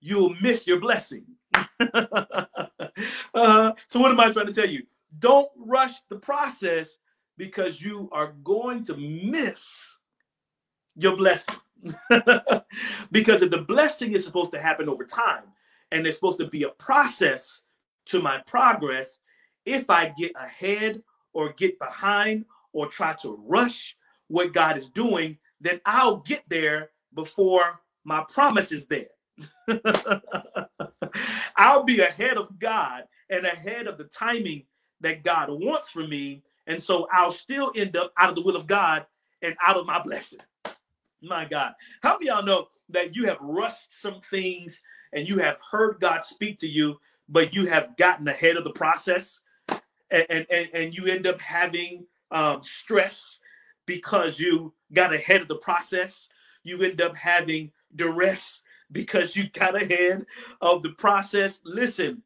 you'll 0.00 0.34
miss 0.40 0.66
your 0.66 0.80
blessing. 0.80 1.24
uh, 1.80 3.72
so 3.86 4.00
what 4.00 4.10
am 4.10 4.20
I 4.20 4.30
trying 4.30 4.46
to 4.46 4.52
tell 4.52 4.68
you? 4.68 4.84
Don't 5.18 5.48
rush 5.58 5.94
the 6.08 6.16
process 6.16 6.98
because 7.36 7.80
you 7.80 8.08
are 8.12 8.34
going 8.44 8.84
to 8.84 8.96
miss 8.96 9.98
your 10.96 11.16
blessing. 11.16 11.56
because 13.10 13.42
if 13.42 13.50
the 13.50 13.64
blessing 13.66 14.12
is 14.12 14.24
supposed 14.24 14.52
to 14.52 14.60
happen 14.60 14.88
over 14.88 15.04
time 15.04 15.44
and 15.92 16.04
there's 16.04 16.16
supposed 16.16 16.38
to 16.38 16.48
be 16.48 16.64
a 16.64 16.68
process 16.70 17.62
to 18.06 18.20
my 18.20 18.38
progress, 18.46 19.18
if 19.64 19.88
I 19.88 20.12
get 20.16 20.32
ahead 20.36 21.02
or 21.32 21.52
get 21.54 21.78
behind 21.78 22.44
or 22.72 22.88
try 22.88 23.14
to 23.22 23.42
rush 23.46 23.96
what 24.28 24.52
God 24.52 24.76
is 24.76 24.88
doing, 24.88 25.38
then 25.60 25.80
I'll 25.86 26.18
get 26.18 26.44
there 26.48 26.90
before 27.14 27.80
my 28.04 28.24
promise 28.32 28.72
is 28.72 28.86
there. 28.86 29.08
I'll 31.56 31.84
be 31.84 32.00
ahead 32.00 32.36
of 32.36 32.58
God 32.58 33.04
and 33.30 33.46
ahead 33.46 33.86
of 33.86 33.98
the 33.98 34.04
timing 34.04 34.64
that 35.00 35.24
God 35.24 35.48
wants 35.50 35.90
for 35.90 36.06
me. 36.06 36.42
And 36.66 36.82
so 36.82 37.08
I'll 37.10 37.32
still 37.32 37.72
end 37.74 37.96
up 37.96 38.12
out 38.18 38.30
of 38.30 38.34
the 38.34 38.42
will 38.42 38.56
of 38.56 38.66
God 38.66 39.06
and 39.42 39.54
out 39.62 39.76
of 39.76 39.86
my 39.86 40.02
blessing. 40.02 40.40
My 41.22 41.44
God. 41.44 41.74
How 42.02 42.14
many 42.14 42.26
y'all 42.26 42.44
know 42.44 42.68
that 42.90 43.14
you 43.14 43.26
have 43.26 43.38
rushed 43.40 44.00
some 44.00 44.20
things 44.30 44.80
and 45.12 45.28
you 45.28 45.38
have 45.38 45.58
heard 45.70 46.00
God 46.00 46.22
speak 46.22 46.58
to 46.58 46.68
you, 46.68 46.98
but 47.28 47.54
you 47.54 47.66
have 47.66 47.96
gotten 47.96 48.28
ahead 48.28 48.56
of 48.56 48.64
the 48.64 48.70
process 48.70 49.40
and, 50.10 50.26
and, 50.28 50.46
and, 50.50 50.68
and 50.72 50.96
you 50.96 51.06
end 51.06 51.26
up 51.26 51.40
having 51.40 52.06
um, 52.30 52.62
stress 52.62 53.38
because 53.86 54.38
you 54.38 54.72
got 54.92 55.14
ahead 55.14 55.40
of 55.40 55.48
the 55.48 55.56
process? 55.56 56.28
You 56.62 56.82
end 56.82 57.00
up 57.00 57.16
having 57.16 57.70
duress 57.96 58.62
because 58.92 59.36
you 59.36 59.48
got 59.50 59.80
ahead 59.80 60.26
of 60.60 60.82
the 60.82 60.90
process. 60.90 61.60
Listen, 61.64 62.22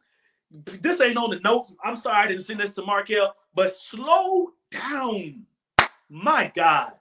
this 0.50 1.00
ain't 1.00 1.16
on 1.16 1.30
the 1.30 1.40
notes. 1.40 1.74
I'm 1.82 1.96
sorry 1.96 2.24
I 2.24 2.28
didn't 2.28 2.44
send 2.44 2.60
this 2.60 2.72
to 2.72 2.82
Markel, 2.82 3.34
but 3.54 3.70
slow 3.72 4.52
down. 4.70 5.44
My 6.08 6.50
God. 6.54 6.92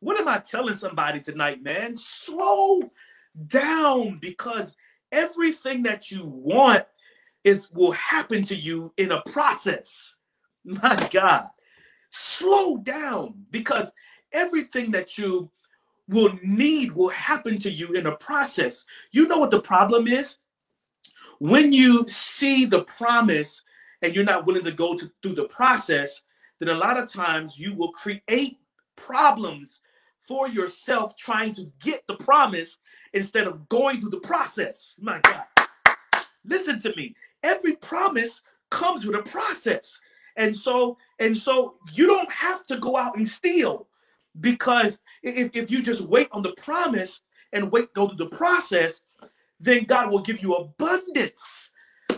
What 0.00 0.18
am 0.18 0.28
I 0.28 0.38
telling 0.38 0.74
somebody 0.74 1.20
tonight, 1.20 1.62
man? 1.62 1.96
Slow 1.96 2.90
down 3.46 4.18
because 4.20 4.76
everything 5.12 5.82
that 5.84 6.10
you 6.10 6.24
want 6.24 6.84
is 7.44 7.70
will 7.70 7.92
happen 7.92 8.42
to 8.44 8.54
you 8.54 8.92
in 8.96 9.12
a 9.12 9.22
process. 9.22 10.16
My 10.64 11.08
God. 11.12 11.48
Slow 12.10 12.78
down 12.78 13.34
because 13.50 13.92
everything 14.32 14.90
that 14.92 15.18
you 15.18 15.50
will 16.12 16.38
need 16.42 16.92
will 16.92 17.08
happen 17.08 17.58
to 17.60 17.70
you 17.70 17.92
in 17.92 18.06
a 18.06 18.16
process. 18.16 18.84
You 19.10 19.26
know 19.26 19.38
what 19.38 19.50
the 19.50 19.60
problem 19.60 20.06
is? 20.06 20.36
When 21.38 21.72
you 21.72 22.06
see 22.06 22.66
the 22.66 22.84
promise 22.84 23.62
and 24.02 24.14
you're 24.14 24.24
not 24.24 24.46
willing 24.46 24.64
to 24.64 24.72
go 24.72 24.96
to, 24.96 25.10
through 25.22 25.34
the 25.34 25.44
process, 25.44 26.22
then 26.58 26.68
a 26.68 26.78
lot 26.78 26.98
of 26.98 27.12
times 27.12 27.58
you 27.58 27.74
will 27.74 27.92
create 27.92 28.58
problems 28.96 29.80
for 30.20 30.48
yourself 30.48 31.16
trying 31.16 31.52
to 31.52 31.70
get 31.80 32.06
the 32.06 32.14
promise 32.16 32.78
instead 33.12 33.46
of 33.46 33.68
going 33.68 34.00
through 34.00 34.10
the 34.10 34.20
process. 34.20 34.98
My 35.00 35.20
God. 35.20 35.44
Listen 36.44 36.78
to 36.80 36.94
me. 36.96 37.14
Every 37.42 37.76
promise 37.76 38.42
comes 38.70 39.04
with 39.04 39.16
a 39.16 39.22
process. 39.22 40.00
And 40.36 40.54
so, 40.54 40.96
and 41.18 41.36
so 41.36 41.74
you 41.92 42.06
don't 42.06 42.30
have 42.30 42.66
to 42.66 42.76
go 42.78 42.96
out 42.96 43.16
and 43.16 43.28
steal 43.28 43.88
because 44.40 44.98
if, 45.22 45.50
if 45.54 45.70
you 45.70 45.82
just 45.82 46.02
wait 46.02 46.28
on 46.32 46.42
the 46.42 46.52
promise 46.52 47.20
and 47.52 47.70
wait 47.70 47.92
go 47.94 48.08
through 48.08 48.18
the 48.18 48.36
process, 48.36 49.00
then 49.60 49.84
God 49.84 50.10
will 50.10 50.20
give 50.20 50.42
you 50.42 50.54
abundance. 50.54 51.70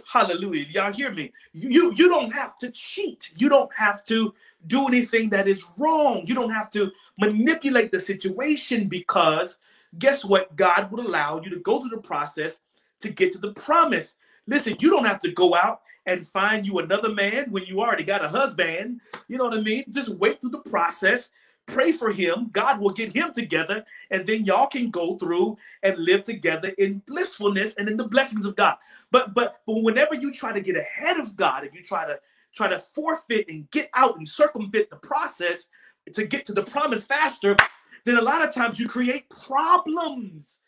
Hallelujah. 0.07 0.67
Y'all 0.71 0.93
hear 0.93 1.11
me? 1.11 1.33
You, 1.53 1.69
you, 1.69 1.95
you 1.97 2.09
don't 2.09 2.33
have 2.33 2.57
to 2.59 2.71
cheat. 2.71 3.33
You 3.37 3.49
don't 3.49 3.73
have 3.75 4.05
to 4.05 4.33
do 4.67 4.87
anything 4.87 5.29
that 5.31 5.49
is 5.49 5.65
wrong. 5.79 6.25
You 6.27 6.35
don't 6.35 6.51
have 6.51 6.71
to 6.71 6.91
manipulate 7.19 7.93
the 7.93 7.99
situation 7.99 8.89
because 8.89 9.59
guess 9.99 10.25
what? 10.25 10.55
God 10.57 10.91
would 10.91 11.05
allow 11.05 11.41
you 11.41 11.51
to 11.51 11.59
go 11.61 11.81
through 11.81 11.91
the 11.91 11.99
process 11.99 12.61
to 13.01 13.11
get 13.11 13.33
to 13.33 13.39
the 13.39 13.53
promise. 13.53 14.17
Listen, 14.47 14.77
you 14.79 14.91
don't 14.91 15.07
have 15.07 15.21
to 15.21 15.33
go 15.33 15.55
out 15.55 15.83
and 16.07 16.27
find 16.27 16.67
you 16.67 16.79
another 16.79 17.13
man 17.13 17.51
when 17.51 17.65
you 17.65 17.81
already 17.81 18.05
got 18.05 18.25
a 18.25 18.29
husband. 18.29 19.01
You 19.29 19.39
know 19.39 19.45
what 19.45 19.55
I 19.55 19.61
mean? 19.61 19.85
Just 19.91 20.11
wait 20.11 20.41
through 20.41 20.51
the 20.51 20.59
process 20.59 21.31
pray 21.67 21.93
for 21.93 22.11
him. 22.11 22.51
God 22.53 22.81
will 22.81 22.91
get 22.91 23.13
him 23.13 23.33
together, 23.33 23.85
and 24.11 24.27
then 24.27 24.45
y'all 24.45 24.67
can 24.67 24.91
go 24.91 25.17
through 25.17 25.57
and 25.83 25.99
live 25.99 26.25
together 26.25 26.69
in 26.79 27.03
blissfulness 27.07 27.75
and 27.75 27.89
in 27.89 27.97
the 27.97 28.09
blessings 28.09 28.45
of 28.45 28.57
God. 28.57 28.77
But 29.11 29.35
but 29.35 29.61
but 29.67 29.83
whenever 29.83 30.15
you 30.15 30.33
try 30.33 30.53
to 30.53 30.61
get 30.61 30.77
ahead 30.77 31.19
of 31.19 31.37
God, 31.37 31.65
if 31.65 31.75
you 31.75 31.83
try 31.83 32.07
to 32.07 32.19
try 32.55 32.69
to 32.69 32.79
forfeit 32.79 33.47
and 33.49 33.71
get 33.71 33.91
out 33.95 34.17
and 34.17 34.29
circumvent 34.29 34.91
the 34.91 34.97
process 34.97 35.67
to 36.13 36.25
get 36.25 36.47
to 36.47 36.53
the 36.53 36.63
promise 36.63 37.05
faster, 37.07 37.57
then 38.05 38.17
a 38.17 38.23
lot 38.23 38.47
of 38.47 38.55
times 38.55 38.79
you 38.79 38.87
create 38.87 39.29
problems 39.31 40.61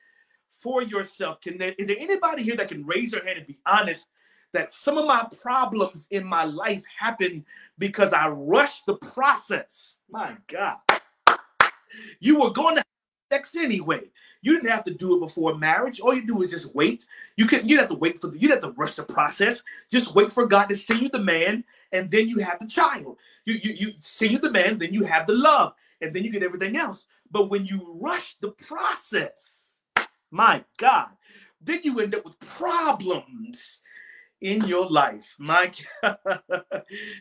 for 0.50 0.82
yourself. 0.82 1.40
Can 1.40 1.58
there 1.58 1.74
is 1.78 1.86
there 1.86 1.96
anybody 1.98 2.42
here 2.42 2.56
that 2.56 2.68
can 2.68 2.84
raise 2.86 3.10
their 3.10 3.24
hand 3.24 3.38
and 3.38 3.46
be 3.46 3.58
honest 3.66 4.06
that 4.52 4.72
some 4.72 4.96
of 4.96 5.06
my 5.06 5.26
problems 5.42 6.08
in 6.10 6.24
my 6.24 6.44
life 6.44 6.82
happen 6.98 7.44
because 7.78 8.12
I 8.12 8.28
rushed 8.30 8.86
the 8.86 8.94
process? 8.94 9.95
My 10.10 10.36
God. 10.46 10.78
You 12.20 12.40
were 12.40 12.50
going 12.50 12.76
to 12.76 12.84
sex 13.30 13.56
anyway. 13.56 14.02
You 14.42 14.54
didn't 14.54 14.70
have 14.70 14.84
to 14.84 14.94
do 14.94 15.16
it 15.16 15.20
before 15.20 15.56
marriage. 15.56 16.00
All 16.00 16.14
you 16.14 16.26
do 16.26 16.42
is 16.42 16.50
just 16.50 16.74
wait. 16.74 17.04
You 17.36 17.46
can 17.46 17.68
you 17.68 17.78
have 17.78 17.88
to 17.88 17.94
wait 17.94 18.20
for 18.20 18.28
the 18.28 18.38
you 18.38 18.48
have 18.50 18.60
to 18.60 18.70
rush 18.72 18.94
the 18.94 19.02
process. 19.02 19.62
Just 19.90 20.14
wait 20.14 20.32
for 20.32 20.46
God 20.46 20.66
to 20.66 20.74
send 20.74 21.02
you 21.02 21.08
the 21.08 21.20
man, 21.20 21.64
and 21.92 22.10
then 22.10 22.28
you 22.28 22.38
have 22.38 22.58
the 22.60 22.66
child. 22.66 23.18
You 23.44 23.54
you 23.54 23.72
you 23.72 23.92
send 23.98 24.32
you 24.32 24.38
the 24.38 24.50
man, 24.52 24.78
then 24.78 24.92
you 24.92 25.04
have 25.04 25.26
the 25.26 25.34
love, 25.34 25.74
and 26.00 26.14
then 26.14 26.22
you 26.22 26.30
get 26.30 26.42
everything 26.42 26.76
else. 26.76 27.06
But 27.30 27.50
when 27.50 27.66
you 27.66 27.98
rush 28.00 28.36
the 28.40 28.50
process, 28.50 29.78
my 30.30 30.64
God, 30.76 31.10
then 31.60 31.80
you 31.82 31.98
end 32.00 32.14
up 32.14 32.24
with 32.24 32.38
problems 32.38 33.80
in 34.40 34.64
your 34.64 34.86
life. 34.86 35.34
My 35.38 35.72
God. 36.02 36.42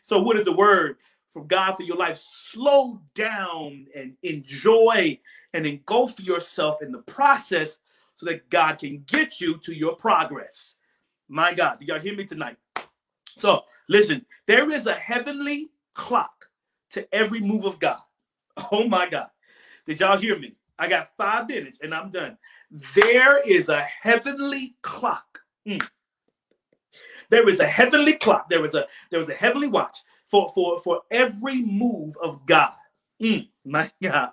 so 0.04 0.22
what 0.22 0.38
is 0.38 0.46
the 0.46 0.54
word? 0.54 0.98
From 1.36 1.48
God 1.48 1.76
for 1.76 1.84
your 1.84 1.98
life, 1.98 2.18
slow 2.18 3.02
down 3.14 3.88
and 3.94 4.16
enjoy 4.24 5.20
and 5.54 5.68
engulf 5.68 6.18
yourself 6.18 6.82
in 6.82 6.94
the 6.94 7.00
process 7.00 7.80
so 8.16 8.26
that 8.28 8.50
God 8.50 8.80
can 8.80 9.04
get 9.06 9.42
you 9.42 9.58
to 9.58 9.76
your 9.76 9.98
progress. 9.98 10.78
My 11.28 11.54
God, 11.54 11.82
do 11.82 11.86
y'all 11.88 12.00
hear 12.00 12.16
me 12.16 12.24
tonight? 12.24 12.56
So, 13.38 13.64
listen, 13.90 14.26
there 14.48 14.72
is 14.72 14.88
a 14.88 14.94
heavenly 14.94 15.72
clock 15.94 16.48
to 16.92 17.06
every 17.14 17.42
move 17.42 17.66
of 17.66 17.80
God. 17.80 18.00
Oh 18.72 18.88
my 18.88 19.10
God. 19.10 19.28
Did 19.86 20.00
y'all 20.00 20.18
hear 20.18 20.40
me? 20.40 20.56
I 20.80 20.88
got 20.88 21.14
five 21.18 21.50
minutes 21.50 21.80
and 21.84 21.94
I'm 21.94 22.10
done. 22.10 22.38
There 22.96 23.46
is 23.46 23.68
a 23.68 23.82
heavenly 23.82 24.78
clock. 24.82 25.42
Mm. 25.68 25.86
There 27.30 27.50
is 27.50 27.60
a 27.60 27.68
heavenly 27.68 28.14
clock. 28.14 28.48
There 28.48 28.64
is 28.64 28.74
a 28.74 28.88
there 29.12 29.20
is 29.20 29.28
a 29.28 29.34
heavenly 29.34 29.68
watch 29.68 29.98
for, 30.30 30.52
for, 30.54 30.80
for 30.82 31.02
every 31.12 31.62
move 31.62 32.16
of 32.22 32.46
God. 32.46 32.74
Mm, 33.22 33.48
my 33.66 33.92
God. 34.02 34.32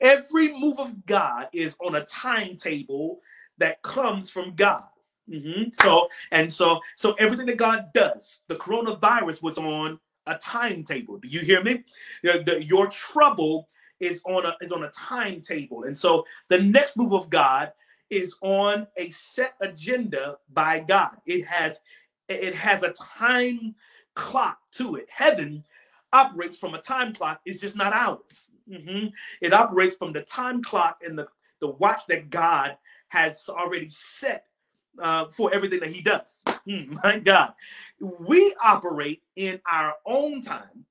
Every 0.00 0.58
move 0.58 0.78
of 0.78 1.04
God 1.06 1.48
is 1.52 1.74
on 1.84 1.96
a 1.96 2.04
timetable 2.04 3.20
that 3.58 3.82
comes 3.82 4.30
from 4.30 4.54
God. 4.54 4.84
Mm-hmm. 5.28 5.70
So 5.72 6.08
and 6.32 6.52
so 6.52 6.80
so 6.96 7.12
everything 7.14 7.46
that 7.46 7.56
God 7.56 7.92
does, 7.94 8.40
the 8.48 8.56
coronavirus 8.56 9.42
was 9.42 9.58
on 9.58 10.00
a 10.26 10.36
timetable. 10.36 11.18
Do 11.18 11.28
you 11.28 11.40
hear 11.40 11.62
me? 11.62 11.84
The, 12.22 12.42
the, 12.44 12.64
your 12.64 12.88
trouble 12.88 13.68
is 14.00 14.20
on 14.24 14.46
a 14.46 14.56
is 14.60 14.72
on 14.72 14.84
a 14.84 14.90
timetable, 14.90 15.84
and 15.84 15.96
so 15.96 16.24
the 16.48 16.60
next 16.60 16.96
move 16.96 17.12
of 17.12 17.30
God 17.30 17.72
is 18.08 18.34
on 18.42 18.88
a 18.96 19.10
set 19.10 19.54
agenda 19.60 20.38
by 20.52 20.80
God. 20.80 21.16
It 21.26 21.44
has 21.46 21.80
it 22.28 22.54
has 22.54 22.82
a 22.82 22.92
time 22.92 23.74
clock 24.14 24.58
to 24.72 24.96
it. 24.96 25.08
Heaven 25.10 25.64
operates 26.12 26.56
from 26.56 26.74
a 26.74 26.80
time 26.80 27.14
clock, 27.14 27.40
it's 27.44 27.60
just 27.60 27.76
not 27.76 27.92
ours. 27.92 28.50
Mm-hmm. 28.68 29.08
It 29.40 29.52
operates 29.52 29.96
from 29.96 30.12
the 30.12 30.22
time 30.22 30.62
clock 30.62 30.98
and 31.04 31.18
the, 31.18 31.28
the 31.60 31.68
watch 31.68 32.06
that 32.08 32.30
God 32.30 32.76
has 33.08 33.48
already 33.48 33.88
set 33.88 34.44
uh, 34.98 35.26
for 35.30 35.52
everything 35.52 35.80
that 35.80 35.90
He 35.90 36.00
does. 36.00 36.42
Mm, 36.66 36.98
my 37.04 37.18
God. 37.18 37.54
We 38.00 38.54
operate 38.62 39.22
in 39.36 39.60
our 39.70 39.94
own 40.06 40.42
time, 40.42 40.84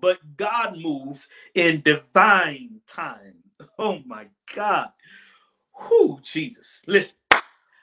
but 0.00 0.18
God 0.36 0.76
moves 0.78 1.28
in 1.54 1.82
divine 1.82 2.80
time. 2.86 3.34
Oh 3.78 4.00
my 4.04 4.26
God. 4.54 4.90
Who 5.74 6.18
Jesus. 6.22 6.82
Listen, 6.86 7.16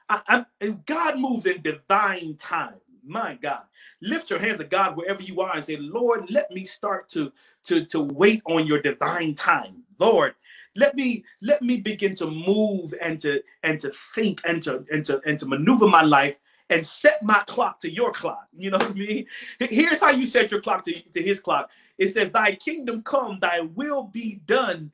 I, 0.10 0.46
I, 0.62 0.68
God 0.86 1.20
moves 1.20 1.46
in 1.46 1.62
divine 1.62 2.36
time. 2.38 2.76
My 3.06 3.36
God 3.42 3.64
lift 4.04 4.30
your 4.30 4.40
hands 4.40 4.60
to 4.60 4.66
God 4.66 4.96
wherever 4.96 5.22
you 5.22 5.42
are 5.42 5.56
and 5.56 5.64
say, 5.64 5.78
Lord, 5.78 6.30
let 6.30 6.52
me 6.52 6.64
start 6.64 7.10
to, 7.12 7.32
to, 7.66 7.86
to 7.86 8.02
wait 8.02 8.42
on 8.46 8.68
your 8.68 8.82
divine 8.82 9.34
time. 9.34 9.84
Lord, 10.00 10.36
let 10.76 10.96
me 10.96 11.24
let 11.42 11.62
me 11.62 11.78
begin 11.78 12.16
to 12.16 12.30
move 12.30 12.94
and 13.02 13.20
to 13.22 13.42
and 13.64 13.80
to 13.80 13.92
think 14.14 14.42
and 14.46 14.62
to 14.64 14.86
and 14.92 15.06
to 15.06 15.22
and 15.26 15.40
to 15.40 15.46
maneuver 15.46 15.88
my 15.88 16.02
life 16.02 16.36
and 16.70 16.86
set 16.86 17.24
my 17.24 17.42
clock 17.48 17.80
to 17.82 17.92
your 17.92 18.12
clock. 18.12 18.48
You 18.58 18.72
know 18.72 18.78
what 18.80 18.92
I 18.92 18.94
mean? 18.94 19.26
Here's 19.60 20.00
how 20.02 20.10
you 20.10 20.26
set 20.26 20.52
your 20.52 20.62
clock 20.62 20.84
to, 20.86 21.00
to 21.00 21.22
his 21.22 21.40
clock. 21.40 21.70
It 21.98 22.10
says, 22.10 22.30
Thy 22.32 22.56
kingdom 22.56 23.04
come, 23.04 23.38
thy 23.40 23.62
will 23.62 24.04
be 24.04 24.42
done 24.46 24.92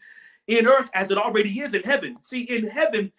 in 0.48 0.68
earth 0.68 0.90
as 0.94 1.12
it 1.12 1.18
already 1.18 1.60
is 1.60 1.74
in 1.74 1.84
heaven. 1.84 2.18
See, 2.22 2.42
in 2.42 2.68
heaven, 2.68 3.12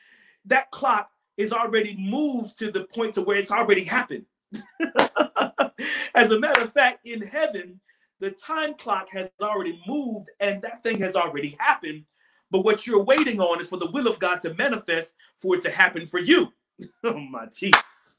that 0.45 0.71
clock 0.71 1.11
is 1.39 1.53
already 1.53 1.97
moved 1.99 2.59
to 2.59 2.71
the 2.71 2.85
point 2.85 3.15
to 3.15 3.23
where 3.23 3.39
it's 3.39 3.51
already 3.51 3.85
happened. 3.85 4.27
As 6.15 6.31
a 6.31 6.39
matter 6.39 6.63
of 6.63 6.73
fact, 6.73 7.07
in 7.07 7.23
heaven, 7.23 7.81
the 8.19 8.31
time 8.33 8.75
clock 8.75 9.09
has 9.11 9.31
already 9.41 9.81
moved 9.87 10.31
and 10.41 10.61
that 10.63 10.83
thing 10.83 11.01
has 11.01 11.17
already 11.17 11.57
happened. 11.59 12.05
But 12.51 12.65
what 12.65 12.87
you're 12.87 13.03
waiting 13.03 13.41
on 13.41 13.61
is 13.61 13.69
for 13.69 13.79
the 13.79 13.91
will 13.91 14.09
of 14.09 14.19
God 14.19 14.41
to 14.43 14.55
manifest 14.55 15.15
for 15.39 15.57
it 15.57 15.63
to 15.63 15.71
happen 15.71 16.07
for 16.07 16.19
you. 16.19 16.49
oh 17.05 17.19
my 17.19 17.47
Jesus. 17.47 18.17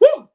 Woo! 0.00 0.28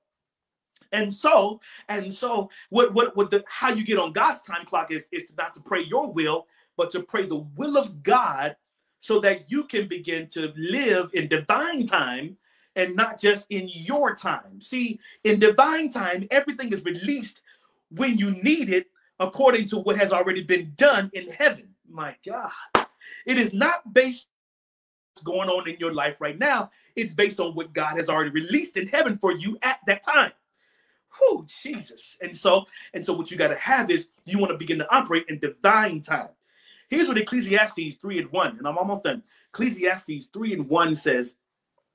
And 0.92 1.12
so, 1.12 1.62
and 1.88 2.12
so 2.12 2.50
what 2.70 2.94
what 2.94 3.16
what 3.16 3.32
the 3.32 3.44
how 3.48 3.70
you 3.70 3.86
get 3.86 3.98
on 3.98 4.12
God's 4.12 4.42
time 4.42 4.66
clock 4.66 4.92
is 4.92 5.08
is 5.12 5.32
not 5.38 5.54
to 5.54 5.62
pray 5.62 5.84
your 5.84 6.12
will, 6.12 6.48
but 6.76 6.92
to 6.92 7.02
pray 7.02 7.26
the 7.26 7.46
will 7.56 7.78
of 7.78 8.04
God 8.04 8.56
so 9.00 9.20
that 9.22 9.50
you 9.50 9.64
can 9.64 9.88
begin 9.88 10.28
to 10.30 10.52
live 10.56 11.10
in 11.14 11.28
divine 11.28 11.88
time 11.88 12.38
and 12.76 12.96
not 12.96 13.20
just 13.20 13.48
in 13.50 13.68
your 13.72 14.16
time. 14.16 14.62
See, 14.62 15.00
in 15.24 15.40
divine 15.40 15.90
time, 15.92 16.28
everything 16.32 16.72
is 16.72 16.84
released 16.86 17.42
when 17.90 18.18
you 18.18 18.32
need 18.32 18.70
it 18.70 18.88
according 19.20 19.68
to 19.68 19.78
what 19.78 19.98
has 19.98 20.12
already 20.12 20.44
been 20.44 20.74
done 20.78 21.10
in 21.14 21.30
heaven. 21.30 21.70
My 21.90 22.16
God. 22.26 22.52
It 23.26 23.38
is 23.38 23.54
not 23.54 23.94
based 23.94 24.26
on 24.26 24.30
what's 25.14 25.24
going 25.24 25.50
on 25.50 25.70
in 25.70 25.78
your 25.80 25.94
life 25.94 26.16
right 26.20 26.40
now. 26.40 26.72
It's 26.96 27.14
based 27.14 27.40
on 27.40 27.54
what 27.54 27.74
God 27.74 27.98
has 27.98 28.10
already 28.10 28.32
released 28.32 28.78
in 28.78 28.88
heaven 28.88 29.18
for 29.18 29.32
you 29.32 29.58
at 29.62 29.80
that 29.88 30.04
time. 30.04 30.32
Whew, 31.18 31.46
Jesus. 31.62 32.18
And 32.22 32.36
so, 32.36 32.66
and 32.94 33.06
so 33.06 33.14
what 33.14 33.30
you 33.30 33.38
got 33.38 33.50
to 33.50 33.58
have 33.58 33.92
is 33.92 34.08
you 34.26 34.40
want 34.40 34.52
to 34.52 34.58
begin 34.58 34.80
to 34.80 34.96
operate 34.96 35.26
in 35.28 35.40
divine 35.40 36.02
time. 36.02 36.30
Here's 36.90 37.08
what 37.08 37.18
Ecclesiastes 37.18 37.96
3 37.96 38.20
and 38.20 38.32
1, 38.32 38.58
and 38.58 38.68
I'm 38.68 38.78
almost 38.78 39.04
done. 39.04 39.24
Ecclesiastes 39.54 40.26
3 40.34 40.54
and 40.54 40.70
1 40.70 40.96
says, 40.96 41.36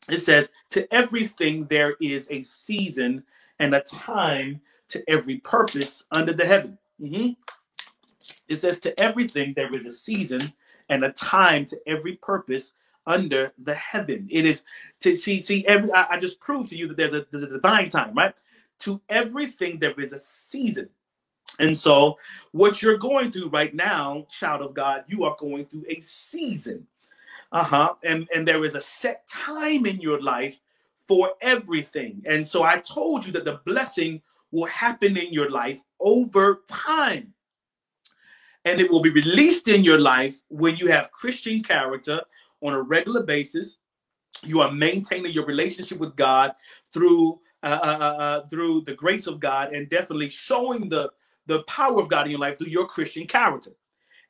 it 0.09 0.19
says, 0.19 0.49
To 0.71 0.93
everything 0.95 1.67
there 1.67 1.95
is 2.01 2.29
a 2.31 2.43
season 2.43 3.25
and 3.59 3.75
a 3.75 3.81
time 3.81 4.61
to 4.89 5.03
every 5.09 5.39
purpose 5.39 6.05
under 6.13 6.33
the 6.33 6.47
heaven. 6.47 6.79
Mm-hmm. 7.01 7.33
It 8.49 8.57
says, 8.57 8.79
To 8.81 8.99
everything 9.01 9.55
there 9.55 9.75
is 9.75 9.87
a 9.87 9.93
season 9.93 10.41
and 10.89 11.05
a 11.05 11.13
time 11.13 11.65
to 11.67 11.81
every 11.87 12.17
purpose 12.17 12.73
under 13.07 13.53
the 13.59 13.75
heaven. 13.75 14.29
It 14.31 14.45
is 14.45 14.65
to 15.01 15.15
see, 15.15 15.41
see, 15.41 15.67
every 15.67 15.91
I, 15.93 16.07
I 16.11 16.19
just 16.19 16.41
proved 16.41 16.69
to 16.71 16.77
you 16.77 16.89
that 16.89 16.97
there's 16.97 17.15
a 17.15 17.27
there's 17.31 17.45
a 17.45 17.49
divine 17.49 17.89
time, 17.89 18.15
right? 18.15 18.35
To 18.81 19.01
everything 19.09 19.79
there 19.79 19.99
is 19.99 20.13
a 20.13 20.19
season. 20.19 20.89
And 21.59 21.77
so, 21.77 22.19
what 22.53 22.83
you're 22.83 22.99
going 22.99 23.31
through 23.31 23.49
right 23.49 23.75
now, 23.75 24.27
child 24.29 24.63
of 24.63 24.75
God, 24.75 25.05
you 25.07 25.25
are 25.25 25.37
going 25.39 25.67
through 25.67 25.85
a 25.89 26.01
season. 26.01 26.87
Uh-huh. 27.53 27.95
And 28.05 28.29
and 28.35 28.47
there 28.47 28.65
is 28.65 28.75
a 28.75 28.81
set 28.81 29.27
time 29.29 29.87
in 29.87 30.01
your 30.01 30.21
life 30.21 30.61
for 31.07 31.33
everything. 31.41 32.23
And 32.27 32.47
so 32.47 32.65
I 32.65 32.79
told 32.79 33.25
you 33.25 33.33
that 33.33 33.45
the 33.45 33.61
blessing 33.65 34.21
will 34.51 34.67
happen 34.67 35.17
in 35.17 35.33
your 35.33 35.51
life 35.51 35.81
over 36.01 36.63
time. 36.69 37.33
And 38.65 38.81
it 38.81 38.91
will 38.91 39.01
be 39.01 39.11
released 39.11 39.69
in 39.69 39.85
your 39.85 40.01
life 40.01 40.41
when 40.49 40.77
you 40.77 40.89
have 40.89 41.13
Christian 41.13 41.63
character 41.63 42.21
on 42.63 42.73
a 42.73 42.83
regular 42.83 43.23
basis. 43.23 43.77
You 44.43 44.61
are 44.61 44.73
maintaining 44.73 45.33
your 45.33 45.47
relationship 45.47 45.99
with 45.99 46.17
God 46.17 46.53
through 46.93 47.41
uh, 47.63 47.79
uh, 47.83 47.87
uh, 47.87 48.23
uh 48.23 48.49
through 48.49 48.83
the 48.83 48.95
grace 48.95 49.27
of 49.27 49.41
God 49.41 49.73
and 49.73 49.89
definitely 49.89 50.29
showing 50.29 50.89
the 50.89 51.11
the 51.47 51.63
power 51.63 52.01
of 52.01 52.09
God 52.09 52.27
in 52.27 52.33
your 52.33 52.41
life 52.41 52.59
through 52.59 52.69
your 52.69 52.87
Christian 52.87 53.27
character. 53.27 53.71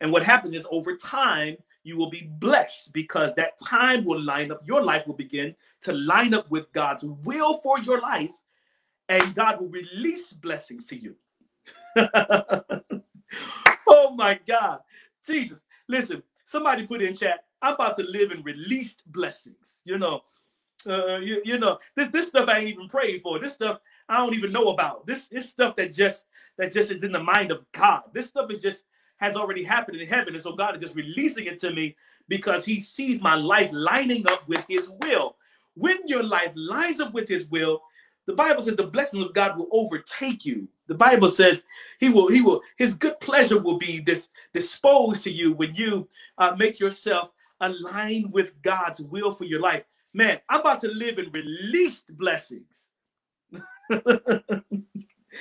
And 0.00 0.12
what 0.12 0.22
happens 0.22 0.54
is 0.54 0.66
over 0.70 0.96
time, 0.96 1.56
you 1.86 1.96
will 1.96 2.10
be 2.10 2.28
blessed 2.40 2.92
because 2.92 3.32
that 3.36 3.58
time 3.64 4.04
will 4.04 4.20
line 4.20 4.50
up, 4.50 4.66
your 4.66 4.82
life 4.82 5.06
will 5.06 5.14
begin 5.14 5.54
to 5.82 5.92
line 5.92 6.34
up 6.34 6.50
with 6.50 6.72
God's 6.72 7.04
will 7.04 7.60
for 7.60 7.78
your 7.78 8.00
life, 8.00 8.32
and 9.08 9.34
God 9.36 9.60
will 9.60 9.68
release 9.68 10.32
blessings 10.32 10.84
to 10.86 10.96
you. 10.96 11.14
oh 13.88 14.10
my 14.16 14.38
God. 14.46 14.80
Jesus. 15.24 15.62
Listen, 15.88 16.24
somebody 16.44 16.84
put 16.88 17.02
in 17.02 17.14
chat, 17.14 17.44
I'm 17.62 17.74
about 17.74 17.96
to 17.98 18.02
live 18.04 18.32
in 18.32 18.42
released 18.42 19.02
blessings. 19.12 19.80
You 19.84 19.98
know, 19.98 20.22
uh, 20.88 21.18
you, 21.18 21.40
you 21.44 21.56
know, 21.56 21.78
this, 21.94 22.08
this 22.08 22.26
stuff 22.28 22.48
I 22.48 22.58
ain't 22.58 22.68
even 22.68 22.88
prayed 22.88 23.22
for. 23.22 23.38
This 23.38 23.54
stuff 23.54 23.78
I 24.08 24.16
don't 24.16 24.34
even 24.34 24.50
know 24.50 24.70
about. 24.70 25.06
This 25.06 25.28
is 25.30 25.48
stuff 25.48 25.76
that 25.76 25.92
just 25.92 26.26
that 26.58 26.72
just 26.72 26.90
is 26.90 27.04
in 27.04 27.12
the 27.12 27.22
mind 27.22 27.52
of 27.52 27.64
God. 27.70 28.02
This 28.12 28.26
stuff 28.26 28.50
is 28.50 28.60
just 28.60 28.84
has 29.18 29.36
already 29.36 29.64
happened 29.64 30.00
in 30.00 30.06
heaven. 30.06 30.34
And 30.34 30.42
so 30.42 30.54
God 30.54 30.76
is 30.76 30.82
just 30.82 30.96
releasing 30.96 31.46
it 31.46 31.58
to 31.60 31.72
me 31.72 31.96
because 32.28 32.64
he 32.64 32.80
sees 32.80 33.20
my 33.20 33.34
life 33.34 33.70
lining 33.72 34.26
up 34.28 34.46
with 34.48 34.64
his 34.68 34.88
will. 35.02 35.36
When 35.74 35.98
your 36.06 36.22
life 36.22 36.52
lines 36.54 37.00
up 37.00 37.12
with 37.12 37.28
his 37.28 37.46
will, 37.46 37.82
the 38.26 38.34
Bible 38.34 38.62
says 38.62 38.76
the 38.76 38.86
blessings 38.86 39.24
of 39.24 39.34
God 39.34 39.56
will 39.56 39.68
overtake 39.70 40.44
you. 40.44 40.68
The 40.88 40.94
Bible 40.94 41.30
says 41.30 41.64
he 42.00 42.08
will, 42.10 42.28
he 42.28 42.42
will, 42.42 42.60
his 42.76 42.94
good 42.94 43.18
pleasure 43.20 43.60
will 43.60 43.78
be 43.78 44.00
this 44.00 44.28
disposed 44.52 45.22
to 45.24 45.30
you 45.30 45.52
when 45.52 45.74
you 45.74 46.08
uh, 46.38 46.54
make 46.58 46.80
yourself 46.80 47.30
align 47.60 48.30
with 48.30 48.60
God's 48.62 49.00
will 49.00 49.32
for 49.32 49.44
your 49.44 49.60
life. 49.60 49.84
Man, 50.12 50.40
I'm 50.48 50.60
about 50.60 50.80
to 50.80 50.88
live 50.88 51.18
in 51.18 51.30
released 51.30 52.16
blessings. 52.16 52.90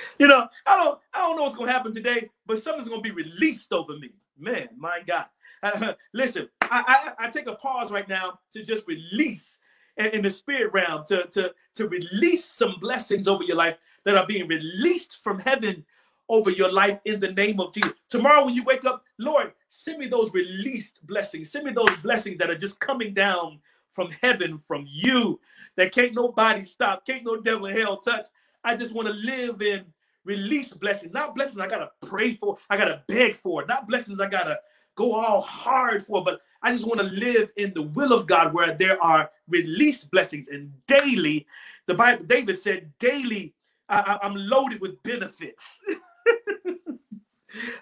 you 0.18 0.28
know, 0.28 0.48
I 0.66 0.76
don't, 0.76 0.98
I 1.14 1.18
don't 1.20 1.36
know 1.36 1.44
what's 1.44 1.56
gonna 1.56 1.72
happen 1.72 1.94
today, 1.94 2.30
but 2.46 2.62
something's 2.62 2.88
gonna 2.88 3.02
be 3.02 3.10
released 3.10 3.72
over 3.72 3.98
me. 3.98 4.10
Man, 4.38 4.68
my 4.76 5.00
God. 5.06 5.26
Listen, 6.12 6.48
I, 6.62 7.12
I, 7.18 7.26
I 7.26 7.30
take 7.30 7.46
a 7.46 7.54
pause 7.54 7.90
right 7.90 8.08
now 8.08 8.38
to 8.52 8.62
just 8.62 8.86
release 8.86 9.58
in, 9.96 10.06
in 10.06 10.22
the 10.22 10.30
spirit 10.30 10.72
realm 10.72 11.04
to, 11.06 11.26
to, 11.28 11.52
to 11.76 11.88
release 11.88 12.44
some 12.44 12.76
blessings 12.80 13.28
over 13.28 13.42
your 13.44 13.56
life 13.56 13.78
that 14.04 14.16
are 14.16 14.26
being 14.26 14.48
released 14.48 15.22
from 15.24 15.38
heaven 15.38 15.84
over 16.28 16.50
your 16.50 16.72
life 16.72 16.98
in 17.04 17.20
the 17.20 17.32
name 17.32 17.60
of 17.60 17.72
Jesus. 17.72 17.92
Tomorrow, 18.08 18.44
when 18.46 18.54
you 18.54 18.64
wake 18.64 18.84
up, 18.84 19.04
Lord, 19.18 19.52
send 19.68 19.98
me 19.98 20.08
those 20.08 20.32
released 20.34 21.06
blessings. 21.06 21.50
Send 21.50 21.66
me 21.66 21.72
those 21.72 21.96
blessings 22.02 22.38
that 22.38 22.50
are 22.50 22.58
just 22.58 22.80
coming 22.80 23.14
down 23.14 23.60
from 23.92 24.10
heaven, 24.22 24.58
from 24.58 24.84
you, 24.88 25.40
that 25.76 25.92
can't 25.92 26.14
nobody 26.14 26.62
stop, 26.62 27.06
can't 27.06 27.24
no 27.24 27.40
devil 27.40 27.66
in 27.66 27.76
hell 27.76 27.98
touch. 27.98 28.26
I 28.66 28.76
just 28.76 28.94
want 28.94 29.08
to 29.08 29.14
live 29.14 29.62
in 29.62 29.86
release 30.24 30.72
blessings, 30.72 31.14
not 31.14 31.34
blessings 31.34 31.60
I 31.60 31.68
gotta 31.68 31.90
pray 32.04 32.32
for, 32.34 32.58
I 32.68 32.76
gotta 32.76 33.02
beg 33.06 33.36
for, 33.36 33.64
not 33.64 33.86
blessings 33.86 34.20
I 34.20 34.28
gotta 34.28 34.58
go 34.96 35.14
all 35.14 35.40
hard 35.40 36.04
for, 36.04 36.24
but 36.24 36.40
I 36.62 36.72
just 36.72 36.86
want 36.86 37.00
to 37.00 37.06
live 37.06 37.52
in 37.56 37.72
the 37.74 37.82
will 37.82 38.12
of 38.12 38.26
God 38.26 38.52
where 38.52 38.74
there 38.74 39.00
are 39.02 39.30
released 39.46 40.10
blessings 40.10 40.48
and 40.48 40.72
daily. 40.86 41.46
The 41.86 41.94
Bible, 41.94 42.24
David 42.24 42.58
said, 42.58 42.90
daily 42.98 43.54
I, 43.88 44.18
am 44.22 44.34
loaded 44.34 44.80
with 44.80 45.00
benefits. 45.04 45.80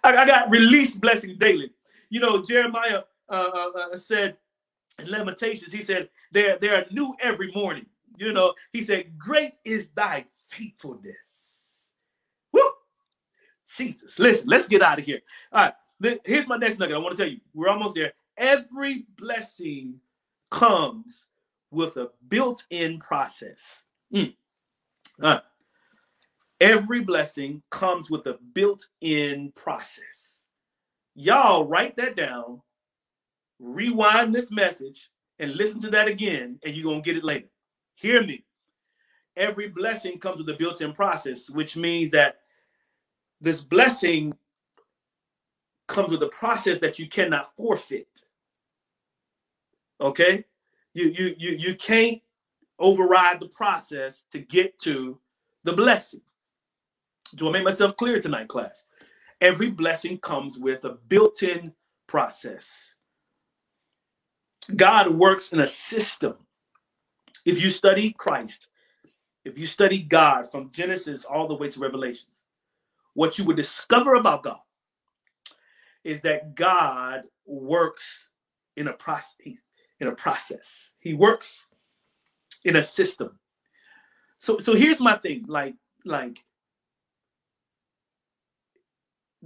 I, 0.05 0.17
I, 0.17 0.27
got 0.27 0.51
released 0.51 1.01
blessings 1.01 1.39
daily. 1.39 1.71
You 2.11 2.21
know, 2.21 2.43
Jeremiah 2.43 3.05
uh, 3.29 3.51
uh, 3.55 3.79
uh, 3.79 3.97
said 3.97 4.37
in 4.99 5.11
Lamentations, 5.11 5.73
he 5.73 5.81
said, 5.81 6.11
they're, 6.31 6.59
they're 6.59 6.85
new 6.91 7.15
every 7.21 7.51
morning. 7.53 7.87
You 8.17 8.33
know, 8.33 8.55
he 8.73 8.83
said, 8.83 9.19
Great 9.19 9.53
is 9.65 9.89
thy 9.95 10.27
faithfulness. 10.55 11.91
Woo! 12.53 12.63
Jesus. 13.77 14.19
Listen, 14.19 14.49
let's 14.49 14.69
get 14.69 14.83
out 14.83 14.99
of 14.99 15.05
here. 15.05 15.21
All 15.53 15.65
right. 15.65 16.21
Here's 16.25 16.47
my 16.47 16.57
next 16.57 16.79
nugget. 16.79 16.97
I 16.97 16.99
want 16.99 17.17
to 17.17 17.23
tell 17.23 17.33
you, 17.33 17.41
we're 17.55 17.69
almost 17.69 17.95
there. 17.95 18.13
Every 18.37 19.07
blessing 19.17 20.01
comes 20.51 21.25
with 21.71 21.97
a 21.97 22.11
built-in 22.29 22.99
process. 22.99 23.87
Mm. 24.13 24.35
Every 26.61 27.01
blessing 27.01 27.63
comes 27.71 28.11
with 28.11 28.27
a 28.27 28.39
built-in 28.53 29.53
process. 29.57 30.45
Y'all 31.15 31.65
write 31.65 31.97
that 31.97 32.17
down, 32.17 32.61
rewind 33.61 34.35
this 34.35 34.51
message, 34.51 35.11
and 35.39 35.55
listen 35.55 35.81
to 35.81 35.91
that 35.91 36.09
again, 36.09 36.59
and 36.65 36.75
you're 36.75 36.91
gonna 36.91 37.03
get 37.03 37.17
it 37.17 37.25
later. 37.25 37.49
Hear 37.95 38.23
me 38.25 38.45
every 39.37 39.69
blessing 39.69 40.19
comes 40.19 40.39
with 40.39 40.49
a 40.49 40.59
built-in 40.59 40.93
process, 40.93 41.51
which 41.51 41.77
means 41.77 42.11
that 42.13 42.41
this 43.41 43.61
blessing 43.61 44.35
comes 45.87 46.11
with 46.11 46.23
a 46.23 46.29
process 46.29 46.79
that 46.81 46.99
you 46.99 47.09
cannot 47.09 47.55
forfeit. 47.57 48.23
Okay? 50.01 50.45
You 50.95 51.09
you 51.09 51.35
you 51.39 51.51
you 51.53 51.75
can't 51.75 52.21
override 52.79 53.41
the 53.41 53.49
process 53.49 54.25
to 54.31 54.39
get 54.39 54.79
to 54.81 55.19
the 55.65 55.73
blessing. 55.73 56.21
Do 57.35 57.49
I 57.49 57.53
make 57.53 57.65
myself 57.65 57.97
clear 57.97 58.21
tonight, 58.21 58.49
class? 58.49 58.85
Every 59.41 59.71
blessing 59.71 60.19
comes 60.19 60.59
with 60.59 60.85
a 60.85 60.99
built-in 61.09 61.73
process. 62.07 62.95
God 64.77 65.11
works 65.11 65.53
in 65.53 65.61
a 65.61 65.67
system. 65.67 66.35
If 67.45 67.61
you 67.61 67.71
study 67.71 68.13
Christ, 68.13 68.69
if 69.45 69.59
you 69.59 69.67
study 69.67 70.01
God 70.01 70.51
from 70.51 70.71
Genesis 70.71 71.25
all 71.25 71.47
the 71.47 71.55
way 71.55 71.69
to 71.69 71.81
Revelations, 71.81 72.41
what 73.15 73.39
you 73.39 73.45
would 73.45 73.57
discover 73.57 74.15
about 74.15 74.43
God 74.43 74.59
is 76.03 76.21
that 76.23 76.55
God 76.55 77.23
works 77.47 78.29
in 78.77 78.89
a 78.89 78.93
process. 78.93 79.35
In 80.01 80.09
a 80.09 80.13
process, 80.13 80.91
He 80.99 81.15
works 81.15 81.67
in 82.65 82.77
a 82.77 82.83
system. 82.83 83.39
So, 84.39 84.59
so 84.59 84.75
here's 84.75 85.01
my 85.01 85.17
thing: 85.17 85.45
like, 85.47 85.75
like 86.05 86.45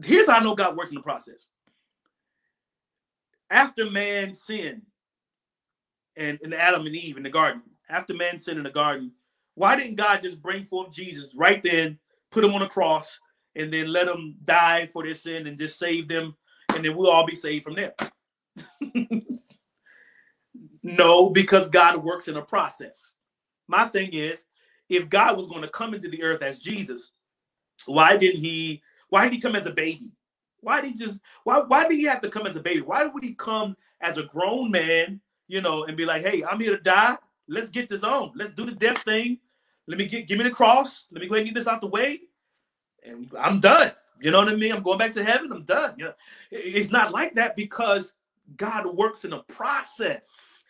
Here's 0.04 0.28
how 0.28 0.38
I 0.38 0.42
know 0.42 0.54
God 0.54 0.76
works 0.76 0.90
in 0.90 0.96
the 0.96 1.02
process. 1.02 1.46
After 3.50 3.90
man 3.90 4.34
sinned, 4.34 4.82
and, 6.16 6.38
and 6.42 6.54
Adam 6.54 6.86
and 6.86 6.94
Eve 6.94 7.16
in 7.16 7.22
the 7.22 7.30
garden, 7.30 7.62
after 7.88 8.14
man 8.14 8.38
sinned 8.38 8.58
in 8.58 8.64
the 8.64 8.70
garden, 8.70 9.12
why 9.58 9.74
didn't 9.74 9.96
God 9.96 10.22
just 10.22 10.40
bring 10.40 10.62
forth 10.62 10.92
Jesus 10.92 11.34
right 11.34 11.60
then, 11.62 11.98
put 12.30 12.44
him 12.44 12.54
on 12.54 12.62
a 12.62 12.68
cross, 12.68 13.18
and 13.56 13.72
then 13.72 13.88
let 13.88 14.06
him 14.06 14.36
die 14.44 14.86
for 14.86 15.02
their 15.02 15.14
sin 15.14 15.48
and 15.48 15.58
just 15.58 15.80
save 15.80 16.06
them, 16.06 16.36
and 16.74 16.84
then 16.84 16.96
we'll 16.96 17.10
all 17.10 17.26
be 17.26 17.34
saved 17.34 17.64
from 17.64 17.74
there? 17.74 17.92
no, 20.84 21.30
because 21.30 21.66
God 21.66 21.96
works 21.96 22.28
in 22.28 22.36
a 22.36 22.42
process. 22.42 23.10
My 23.66 23.88
thing 23.88 24.10
is, 24.12 24.44
if 24.88 25.08
God 25.08 25.36
was 25.36 25.48
going 25.48 25.62
to 25.62 25.68
come 25.68 25.92
into 25.92 26.08
the 26.08 26.22
earth 26.22 26.42
as 26.42 26.60
Jesus, 26.60 27.10
why 27.86 28.16
didn't 28.16 28.40
he 28.40 28.80
why 29.08 29.24
did 29.24 29.32
he 29.32 29.40
come 29.40 29.56
as 29.56 29.66
a 29.66 29.72
baby? 29.72 30.12
Why 30.60 30.80
did 30.80 30.92
he 30.92 30.96
just 30.96 31.20
why 31.42 31.58
why 31.58 31.88
did 31.88 31.98
he 31.98 32.04
have 32.04 32.20
to 32.22 32.30
come 32.30 32.46
as 32.46 32.54
a 32.54 32.60
baby? 32.60 32.80
Why 32.80 33.04
would 33.04 33.24
he 33.24 33.34
come 33.34 33.76
as 34.00 34.18
a 34.18 34.22
grown 34.22 34.70
man, 34.70 35.20
you 35.48 35.60
know, 35.60 35.84
and 35.84 35.96
be 35.96 36.04
like, 36.04 36.22
hey, 36.22 36.44
I'm 36.44 36.60
here 36.60 36.76
to 36.76 36.82
die. 36.82 37.16
Let's 37.48 37.70
get 37.70 37.88
this 37.88 38.04
on. 38.04 38.32
Let's 38.36 38.50
do 38.50 38.64
the 38.64 38.72
death 38.72 38.98
thing. 38.98 39.38
Let 39.88 39.98
me 39.98 40.06
get 40.06 40.28
give 40.28 40.38
me 40.38 40.44
the 40.44 40.50
cross. 40.50 41.06
Let 41.10 41.22
me 41.22 41.28
go 41.28 41.34
ahead 41.34 41.46
and 41.46 41.54
get 41.54 41.58
this 41.58 41.66
out 41.66 41.80
the 41.80 41.88
way. 41.88 42.20
And 43.04 43.30
I'm 43.38 43.58
done. 43.58 43.92
You 44.20 44.30
know 44.30 44.38
what 44.38 44.48
I 44.48 44.54
mean? 44.54 44.72
I'm 44.72 44.82
going 44.82 44.98
back 44.98 45.12
to 45.12 45.24
heaven. 45.24 45.50
I'm 45.50 45.64
done. 45.64 45.94
You 45.96 46.06
know, 46.06 46.12
it's 46.50 46.90
not 46.90 47.12
like 47.12 47.34
that 47.36 47.56
because 47.56 48.14
God 48.56 48.86
works 48.86 49.24
in 49.24 49.32
a 49.32 49.42
process. 49.44 50.62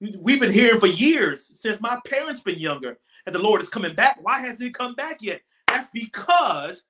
We've 0.00 0.40
been 0.40 0.52
hearing 0.52 0.80
for 0.80 0.86
years 0.86 1.50
since 1.54 1.80
my 1.80 1.98
parents 2.06 2.40
been 2.40 2.58
younger, 2.58 2.98
that 3.24 3.32
the 3.32 3.38
Lord 3.38 3.62
is 3.62 3.68
coming 3.68 3.94
back. 3.94 4.18
Why 4.22 4.40
hasn't 4.40 4.62
He 4.62 4.70
come 4.70 4.94
back 4.94 5.22
yet? 5.22 5.40
That's 5.68 5.88
because 5.92 6.82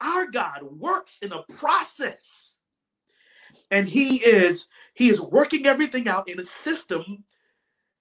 our 0.00 0.30
God 0.30 0.62
works 0.62 1.18
in 1.22 1.32
a 1.32 1.42
process. 1.54 2.54
And 3.70 3.86
he 3.86 4.16
is 4.24 4.68
he 4.94 5.10
is 5.10 5.20
working 5.20 5.66
everything 5.66 6.08
out 6.08 6.28
in 6.28 6.40
a 6.40 6.44
system 6.44 7.24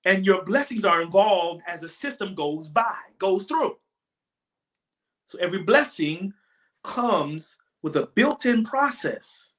and 0.08 0.26
your 0.26 0.42
blessings 0.42 0.86
are 0.86 1.02
involved 1.02 1.62
as 1.68 1.82
the 1.82 1.88
system 1.90 2.34
goes 2.34 2.70
by, 2.70 2.98
goes 3.20 3.44
through. 3.44 3.76
So 5.26 5.38
every 5.40 5.64
blessing 5.64 6.34
comes 6.82 7.58
with 7.82 7.98
a 7.98 8.08
built-in 8.16 8.64
process. 8.64 9.52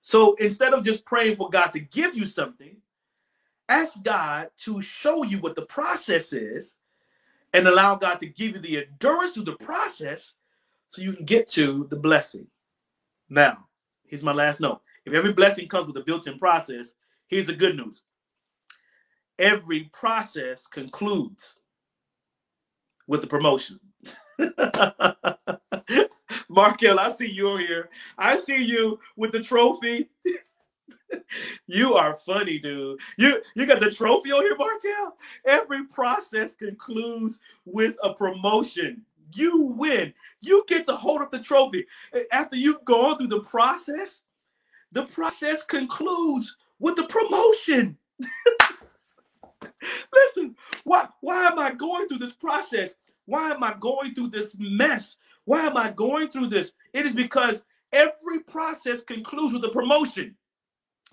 So 0.00 0.36
instead 0.36 0.72
of 0.72 0.86
just 0.86 1.04
praying 1.04 1.36
for 1.36 1.50
God 1.50 1.66
to 1.72 1.80
give 1.80 2.16
you 2.16 2.24
something, 2.24 2.78
ask 3.68 4.02
God 4.02 4.48
to 4.60 4.80
show 4.80 5.22
you 5.22 5.38
what 5.40 5.54
the 5.54 5.66
process 5.66 6.32
is 6.32 6.76
and 7.52 7.68
allow 7.68 7.94
God 7.94 8.18
to 8.20 8.26
give 8.26 8.52
you 8.52 8.60
the 8.60 8.86
endurance 8.86 9.32
through 9.32 9.44
the 9.44 9.56
process 9.56 10.34
so 10.88 11.02
you 11.02 11.12
can 11.12 11.26
get 11.26 11.46
to 11.50 11.86
the 11.90 11.96
blessing. 11.96 12.46
Now, 13.28 13.68
here's 14.06 14.22
my 14.22 14.32
last 14.32 14.60
note. 14.60 14.80
If 15.04 15.12
every 15.12 15.34
blessing 15.34 15.68
comes 15.68 15.88
with 15.88 15.96
a 15.98 16.04
built-in 16.04 16.38
process, 16.38 16.94
here's 17.26 17.48
the 17.48 17.52
good 17.52 17.76
news. 17.76 18.04
Every 19.38 19.90
process 19.92 20.66
concludes 20.66 21.58
with 23.06 23.20
the 23.20 23.26
promotion. 23.26 23.80
Markel, 26.48 27.00
I 27.00 27.08
see 27.10 27.30
you 27.30 27.56
here. 27.56 27.90
I 28.16 28.36
see 28.36 28.62
you 28.62 28.98
with 29.16 29.32
the 29.32 29.40
trophy. 29.40 30.08
you 31.66 31.94
are 31.94 32.14
funny, 32.14 32.58
dude. 32.58 33.00
You 33.18 33.42
you 33.54 33.66
got 33.66 33.80
the 33.80 33.90
trophy 33.90 34.32
on 34.32 34.42
here, 34.42 34.56
Markel. 34.56 35.16
Every 35.46 35.86
process 35.86 36.54
concludes 36.54 37.40
with 37.64 37.96
a 38.02 38.14
promotion 38.14 39.04
you 39.36 39.74
win. 39.76 40.12
You 40.42 40.64
get 40.68 40.86
to 40.86 40.96
hold 40.96 41.22
up 41.22 41.30
the 41.30 41.38
trophy. 41.38 41.86
After 42.32 42.56
you've 42.56 42.84
gone 42.84 43.18
through 43.18 43.28
the 43.28 43.40
process, 43.40 44.22
the 44.92 45.04
process 45.06 45.64
concludes 45.64 46.56
with 46.78 46.96
the 46.96 47.06
promotion. 47.06 47.96
Listen, 50.12 50.56
why, 50.84 51.08
why 51.20 51.46
am 51.46 51.58
I 51.58 51.72
going 51.72 52.08
through 52.08 52.18
this 52.18 52.32
process? 52.32 52.94
Why 53.26 53.50
am 53.50 53.62
I 53.62 53.74
going 53.80 54.14
through 54.14 54.28
this 54.28 54.54
mess? 54.58 55.16
Why 55.44 55.66
am 55.66 55.76
I 55.76 55.90
going 55.90 56.28
through 56.28 56.48
this? 56.48 56.72
It 56.92 57.06
is 57.06 57.14
because 57.14 57.64
every 57.92 58.40
process 58.40 59.02
concludes 59.02 59.54
with 59.54 59.64
a 59.64 59.70
promotion. 59.70 60.36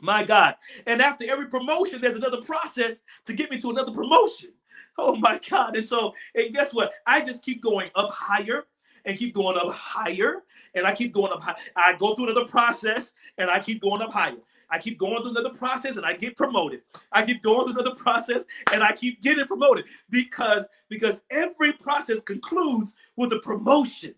My 0.01 0.23
God. 0.23 0.55
And 0.87 1.01
after 1.01 1.29
every 1.29 1.47
promotion, 1.47 2.01
there's 2.01 2.15
another 2.15 2.41
process 2.41 3.01
to 3.25 3.33
get 3.33 3.51
me 3.51 3.59
to 3.59 3.69
another 3.69 3.91
promotion. 3.91 4.51
Oh 4.97 5.15
my 5.15 5.39
God. 5.47 5.77
And 5.77 5.87
so, 5.87 6.13
and 6.35 6.53
guess 6.53 6.73
what? 6.73 6.91
I 7.05 7.21
just 7.21 7.43
keep 7.43 7.61
going 7.61 7.91
up 7.95 8.09
higher 8.11 8.65
and 9.05 9.17
keep 9.17 9.33
going 9.33 9.57
up 9.57 9.71
higher. 9.71 10.43
And 10.75 10.85
I 10.85 10.93
keep 10.93 11.13
going 11.13 11.31
up 11.31 11.43
high. 11.43 11.55
I 11.75 11.93
go 11.93 12.15
through 12.15 12.31
another 12.31 12.47
process 12.47 13.13
and 13.37 13.49
I 13.49 13.59
keep 13.59 13.81
going 13.81 14.01
up 14.01 14.11
higher. 14.11 14.37
I 14.71 14.79
keep 14.79 14.99
going 14.99 15.21
through 15.21 15.31
another 15.31 15.51
process 15.51 15.97
and 15.97 16.05
I 16.05 16.13
get 16.13 16.37
promoted. 16.37 16.81
I 17.11 17.25
keep 17.25 17.43
going 17.43 17.65
through 17.67 17.79
another 17.81 17.95
process 18.03 18.43
and 18.73 18.83
I 18.83 18.93
keep 18.93 19.21
getting 19.21 19.45
promoted 19.47 19.85
because 20.09 20.65
because 20.89 21.21
every 21.31 21.73
process 21.73 22.21
concludes 22.21 22.95
with 23.17 23.33
a 23.33 23.39
promotion. 23.39 24.15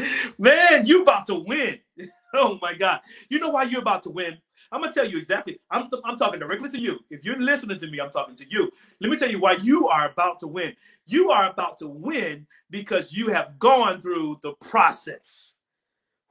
Man, 0.38 0.86
you 0.86 1.02
about 1.02 1.26
to 1.26 1.34
win. 1.36 1.78
Oh 2.34 2.58
my 2.62 2.74
God. 2.74 3.00
You 3.28 3.38
know 3.40 3.50
why 3.50 3.64
you're 3.64 3.82
about 3.82 4.02
to 4.04 4.10
win? 4.10 4.38
I'm 4.72 4.80
gonna 4.80 4.92
tell 4.92 5.06
you 5.08 5.18
exactly. 5.18 5.60
I'm, 5.70 5.86
I'm 6.04 6.16
talking 6.16 6.40
directly 6.40 6.70
to 6.70 6.80
you. 6.80 6.98
If 7.10 7.24
you're 7.24 7.40
listening 7.40 7.78
to 7.78 7.86
me, 7.88 8.00
I'm 8.00 8.10
talking 8.10 8.36
to 8.36 8.46
you. 8.50 8.70
Let 9.00 9.10
me 9.10 9.18
tell 9.18 9.30
you 9.30 9.38
why 9.40 9.58
you 9.62 9.88
are 9.88 10.08
about 10.10 10.38
to 10.40 10.46
win. 10.46 10.74
You 11.06 11.30
are 11.30 11.50
about 11.50 11.78
to 11.78 11.88
win 11.88 12.46
because 12.70 13.12
you 13.12 13.28
have 13.28 13.58
gone 13.58 14.00
through 14.00 14.36
the 14.42 14.52
process. 14.54 15.56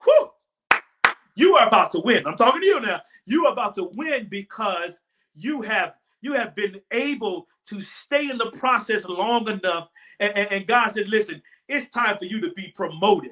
Whew. 0.04 0.32
You 1.36 1.56
are 1.56 1.68
about 1.68 1.92
to 1.92 2.00
win. 2.00 2.26
I'm 2.28 2.36
talking 2.36 2.62
to 2.62 2.68
you 2.68 2.80
now. 2.80 3.02
You 3.26 3.46
are 3.46 3.54
about 3.54 3.76
to 3.76 3.90
win 3.96 4.28
because 4.30 5.00
you 5.34 5.62
have 5.62 5.94
you 6.22 6.34
have 6.34 6.56
been 6.56 6.80
able 6.92 7.48
to 7.66 7.82
stay 7.82 8.30
in 8.30 8.38
the 8.38 8.52
process 8.52 9.06
long 9.06 9.50
enough. 9.50 9.90
And, 10.20 10.38
and, 10.38 10.52
and 10.52 10.68
God 10.68 10.92
said, 10.92 11.08
listen, 11.08 11.42
it's 11.68 11.90
time 11.90 12.18
for 12.18 12.26
you 12.26 12.40
to 12.42 12.52
be 12.54 12.68
promoted. 12.76 13.32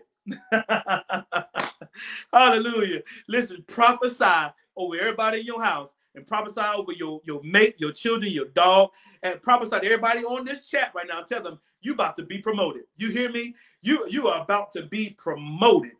Hallelujah. 2.33 3.03
Listen, 3.27 3.63
prophesy 3.67 4.51
over 4.75 4.97
everybody 4.97 5.41
in 5.41 5.45
your 5.45 5.61
house 5.61 5.93
and 6.15 6.25
prophesy 6.27 6.61
over 6.75 6.91
your, 6.91 7.21
your 7.23 7.41
mate, 7.43 7.75
your 7.77 7.91
children, 7.91 8.31
your 8.31 8.47
dog, 8.47 8.89
and 9.23 9.41
prophesy 9.41 9.79
to 9.79 9.85
everybody 9.85 10.23
on 10.23 10.45
this 10.45 10.67
chat 10.67 10.91
right 10.95 11.07
now. 11.07 11.21
Tell 11.21 11.41
them 11.41 11.59
you 11.81 11.93
about 11.93 12.15
to 12.17 12.23
be 12.23 12.39
promoted. 12.39 12.83
You 12.97 13.09
hear 13.09 13.31
me? 13.31 13.55
You 13.81 14.05
you 14.09 14.27
are 14.27 14.41
about 14.41 14.71
to 14.73 14.83
be 14.83 15.11
promoted. 15.11 15.93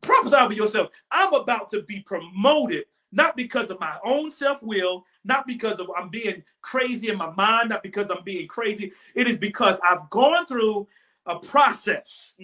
Prophesy 0.00 0.36
over 0.36 0.52
yourself. 0.52 0.90
I'm 1.10 1.34
about 1.34 1.70
to 1.70 1.82
be 1.82 2.00
promoted, 2.00 2.84
not 3.10 3.36
because 3.36 3.70
of 3.70 3.80
my 3.80 3.96
own 4.04 4.30
self-will, 4.30 5.04
not 5.24 5.46
because 5.46 5.80
of 5.80 5.88
I'm 5.96 6.08
being 6.08 6.44
crazy 6.60 7.08
in 7.08 7.18
my 7.18 7.30
mind, 7.32 7.70
not 7.70 7.82
because 7.82 8.10
I'm 8.10 8.22
being 8.22 8.46
crazy. 8.46 8.92
It 9.14 9.26
is 9.26 9.36
because 9.36 9.78
I've 9.82 10.08
gone 10.10 10.46
through 10.46 10.86
a 11.26 11.38
process. 11.38 12.36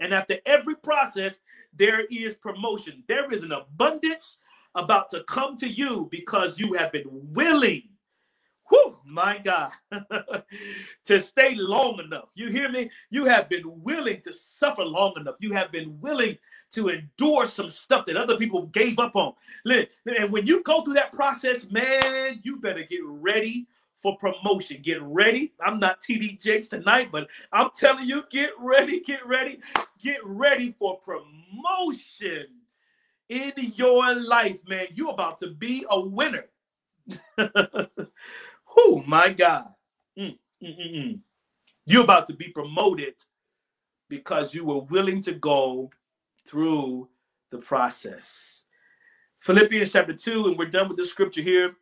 And 0.00 0.12
after 0.12 0.36
every 0.44 0.76
process, 0.76 1.40
there 1.74 2.04
is 2.10 2.34
promotion. 2.34 3.02
There 3.08 3.32
is 3.32 3.42
an 3.42 3.52
abundance 3.52 4.36
about 4.74 5.10
to 5.10 5.24
come 5.24 5.56
to 5.58 5.68
you 5.68 6.08
because 6.10 6.58
you 6.58 6.74
have 6.74 6.92
been 6.92 7.06
willing, 7.10 7.82
whew, 8.68 8.98
my 9.04 9.38
God, 9.38 9.72
to 11.06 11.20
stay 11.20 11.54
long 11.54 12.00
enough. 12.00 12.28
You 12.34 12.50
hear 12.50 12.68
me? 12.68 12.90
You 13.10 13.24
have 13.24 13.48
been 13.48 13.82
willing 13.82 14.20
to 14.22 14.32
suffer 14.32 14.84
long 14.84 15.14
enough. 15.16 15.36
You 15.40 15.52
have 15.52 15.72
been 15.72 15.98
willing 16.00 16.36
to 16.72 16.88
endure 16.88 17.46
some 17.46 17.70
stuff 17.70 18.04
that 18.06 18.16
other 18.16 18.36
people 18.36 18.66
gave 18.66 18.98
up 18.98 19.16
on. 19.16 19.32
And 19.64 20.30
when 20.30 20.46
you 20.46 20.62
go 20.62 20.82
through 20.82 20.94
that 20.94 21.12
process, 21.12 21.70
man, 21.70 22.40
you 22.42 22.56
better 22.56 22.82
get 22.82 23.00
ready 23.04 23.66
for 23.96 24.16
promotion. 24.16 24.80
Get 24.82 25.02
ready. 25.02 25.52
I'm 25.64 25.78
not 25.78 26.00
TD 26.02 26.40
Jakes 26.40 26.68
tonight, 26.68 27.10
but 27.10 27.28
I'm 27.52 27.70
telling 27.74 28.06
you, 28.06 28.24
get 28.30 28.50
ready, 28.58 29.00
get 29.00 29.26
ready, 29.26 29.58
get 30.00 30.18
ready 30.24 30.74
for 30.78 31.00
promotion 31.00 32.46
in 33.28 33.52
your 33.56 34.14
life, 34.14 34.60
man. 34.68 34.86
You're 34.92 35.10
about 35.10 35.38
to 35.38 35.48
be 35.48 35.84
a 35.90 36.00
winner. 36.00 36.46
oh 37.38 39.02
my 39.06 39.30
God. 39.30 39.68
Mm, 40.18 40.38
mm, 40.62 40.78
mm, 40.78 40.94
mm, 40.96 41.20
You're 41.86 42.04
about 42.04 42.26
to 42.28 42.34
be 42.34 42.48
promoted 42.48 43.14
because 44.08 44.54
you 44.54 44.64
were 44.64 44.80
willing 44.80 45.22
to 45.22 45.32
go 45.32 45.90
through 46.46 47.08
the 47.50 47.58
process. 47.58 48.62
Philippians 49.40 49.92
chapter 49.92 50.14
2, 50.14 50.48
and 50.48 50.58
we're 50.58 50.66
done 50.66 50.88
with 50.88 50.96
the 50.96 51.06
scripture 51.06 51.42
here. 51.42 51.74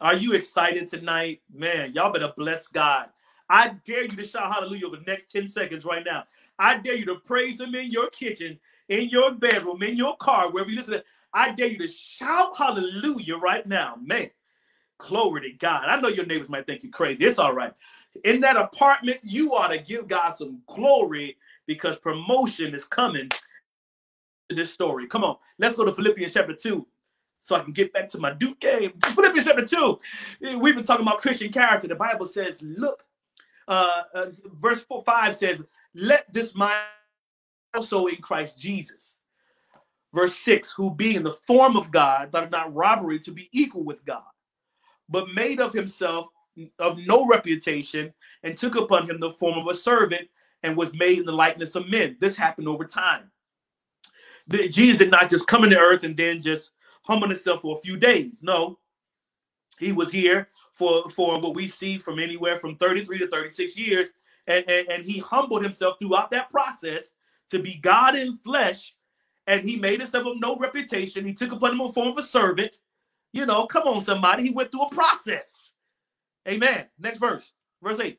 Are 0.00 0.14
you 0.14 0.32
excited 0.32 0.88
tonight? 0.88 1.42
Man, 1.52 1.92
y'all 1.94 2.12
better 2.12 2.32
bless 2.36 2.66
God. 2.68 3.08
I 3.48 3.74
dare 3.84 4.04
you 4.04 4.16
to 4.16 4.24
shout 4.24 4.52
hallelujah 4.52 4.86
over 4.86 4.96
the 4.96 5.04
next 5.04 5.30
10 5.30 5.46
seconds 5.48 5.84
right 5.84 6.04
now. 6.04 6.24
I 6.58 6.78
dare 6.78 6.94
you 6.94 7.04
to 7.06 7.16
praise 7.16 7.60
him 7.60 7.74
in 7.74 7.90
your 7.90 8.08
kitchen, 8.10 8.58
in 8.88 9.08
your 9.08 9.32
bedroom, 9.32 9.82
in 9.82 9.96
your 9.96 10.16
car, 10.16 10.50
wherever 10.50 10.70
you 10.70 10.76
listen. 10.76 11.02
I 11.32 11.52
dare 11.52 11.68
you 11.68 11.78
to 11.78 11.88
shout 11.88 12.56
hallelujah 12.56 13.36
right 13.36 13.66
now. 13.66 13.96
Man, 14.00 14.30
glory 14.98 15.40
to 15.42 15.52
God. 15.56 15.86
I 15.86 16.00
know 16.00 16.08
your 16.08 16.26
neighbors 16.26 16.48
might 16.48 16.66
think 16.66 16.82
you 16.82 16.90
crazy. 16.90 17.24
It's 17.24 17.38
all 17.38 17.54
right. 17.54 17.72
In 18.24 18.40
that 18.42 18.56
apartment, 18.56 19.18
you 19.22 19.54
ought 19.54 19.68
to 19.68 19.78
give 19.78 20.06
God 20.06 20.30
some 20.36 20.62
glory 20.66 21.36
because 21.66 21.96
promotion 21.96 22.74
is 22.74 22.84
coming 22.84 23.28
to 24.48 24.54
this 24.54 24.72
story. 24.72 25.06
Come 25.06 25.24
on, 25.24 25.36
let's 25.58 25.74
go 25.74 25.84
to 25.84 25.92
Philippians 25.92 26.34
chapter 26.34 26.54
2 26.54 26.86
so 27.40 27.56
I 27.56 27.60
can 27.60 27.72
get 27.72 27.92
back 27.92 28.08
to 28.10 28.18
my 28.18 28.32
Duke 28.32 28.60
game. 28.60 28.92
Philippians 29.02 29.46
chapter 29.46 29.66
2. 29.66 29.98
We've 30.60 30.74
been 30.74 30.84
talking 30.84 31.06
about 31.06 31.20
Christian 31.20 31.52
character. 31.52 31.88
The 31.88 31.94
Bible 31.94 32.26
says, 32.26 32.58
look, 32.62 33.04
uh, 33.66 34.02
uh, 34.14 34.30
verse 34.54 34.84
4 34.84 35.02
5 35.02 35.36
says, 35.36 35.62
let 35.94 36.32
this 36.32 36.54
mind 36.54 36.84
also 37.74 38.06
in 38.06 38.16
Christ 38.16 38.58
Jesus. 38.58 39.16
Verse 40.12 40.36
6, 40.36 40.72
who 40.76 40.94
being 40.94 41.16
in 41.16 41.24
the 41.24 41.32
form 41.32 41.76
of 41.76 41.90
God, 41.90 42.30
thought 42.30 42.44
it 42.44 42.50
not 42.50 42.72
robbery 42.72 43.18
to 43.20 43.32
be 43.32 43.48
equal 43.52 43.84
with 43.84 44.04
God, 44.04 44.22
but 45.08 45.34
made 45.34 45.60
of 45.60 45.72
himself 45.72 46.26
of 46.78 46.98
no 46.98 47.26
reputation, 47.26 48.14
and 48.44 48.56
took 48.56 48.76
upon 48.76 49.10
him 49.10 49.18
the 49.18 49.32
form 49.32 49.58
of 49.58 49.66
a 49.66 49.76
servant, 49.76 50.28
and 50.62 50.76
was 50.76 50.94
made 50.94 51.18
in 51.18 51.24
the 51.24 51.32
likeness 51.32 51.74
of 51.74 51.88
men. 51.88 52.16
This 52.20 52.36
happened 52.36 52.68
over 52.68 52.84
time. 52.84 53.30
The, 54.46 54.68
Jesus 54.68 54.98
did 54.98 55.10
not 55.10 55.28
just 55.28 55.46
come 55.48 55.64
into 55.64 55.78
earth 55.78 56.04
and 56.04 56.16
then 56.16 56.40
just 56.40 56.72
humble 57.02 57.28
himself 57.28 57.62
for 57.62 57.76
a 57.76 57.80
few 57.80 57.96
days. 57.96 58.40
No, 58.42 58.78
he 59.78 59.92
was 59.92 60.12
here 60.12 60.46
for, 60.74 61.08
for 61.10 61.40
what 61.40 61.54
we 61.54 61.66
see 61.68 61.98
from 61.98 62.18
anywhere 62.18 62.60
from 62.60 62.76
33 62.76 63.18
to 63.18 63.28
36 63.28 63.76
years. 63.76 64.08
And, 64.46 64.64
and, 64.68 64.88
and 64.88 65.02
he 65.02 65.18
humbled 65.18 65.64
himself 65.64 65.96
throughout 65.98 66.30
that 66.30 66.50
process 66.50 67.13
to 67.50 67.58
be 67.58 67.76
God 67.76 68.16
in 68.16 68.36
flesh. 68.36 68.94
And 69.46 69.62
he 69.62 69.76
made 69.76 70.00
himself 70.00 70.26
of 70.26 70.40
no 70.40 70.56
reputation. 70.56 71.24
He 71.24 71.34
took 71.34 71.52
upon 71.52 71.72
him 71.72 71.80
a 71.80 71.92
form 71.92 72.08
of 72.08 72.18
a 72.18 72.22
servant. 72.22 72.76
You 73.32 73.44
know, 73.46 73.66
come 73.66 73.86
on, 73.86 74.00
somebody. 74.00 74.44
He 74.44 74.50
went 74.50 74.70
through 74.70 74.82
a 74.82 74.90
process. 74.90 75.72
Amen. 76.48 76.86
Next 76.98 77.18
verse, 77.18 77.52
verse 77.82 78.00
8. 78.00 78.18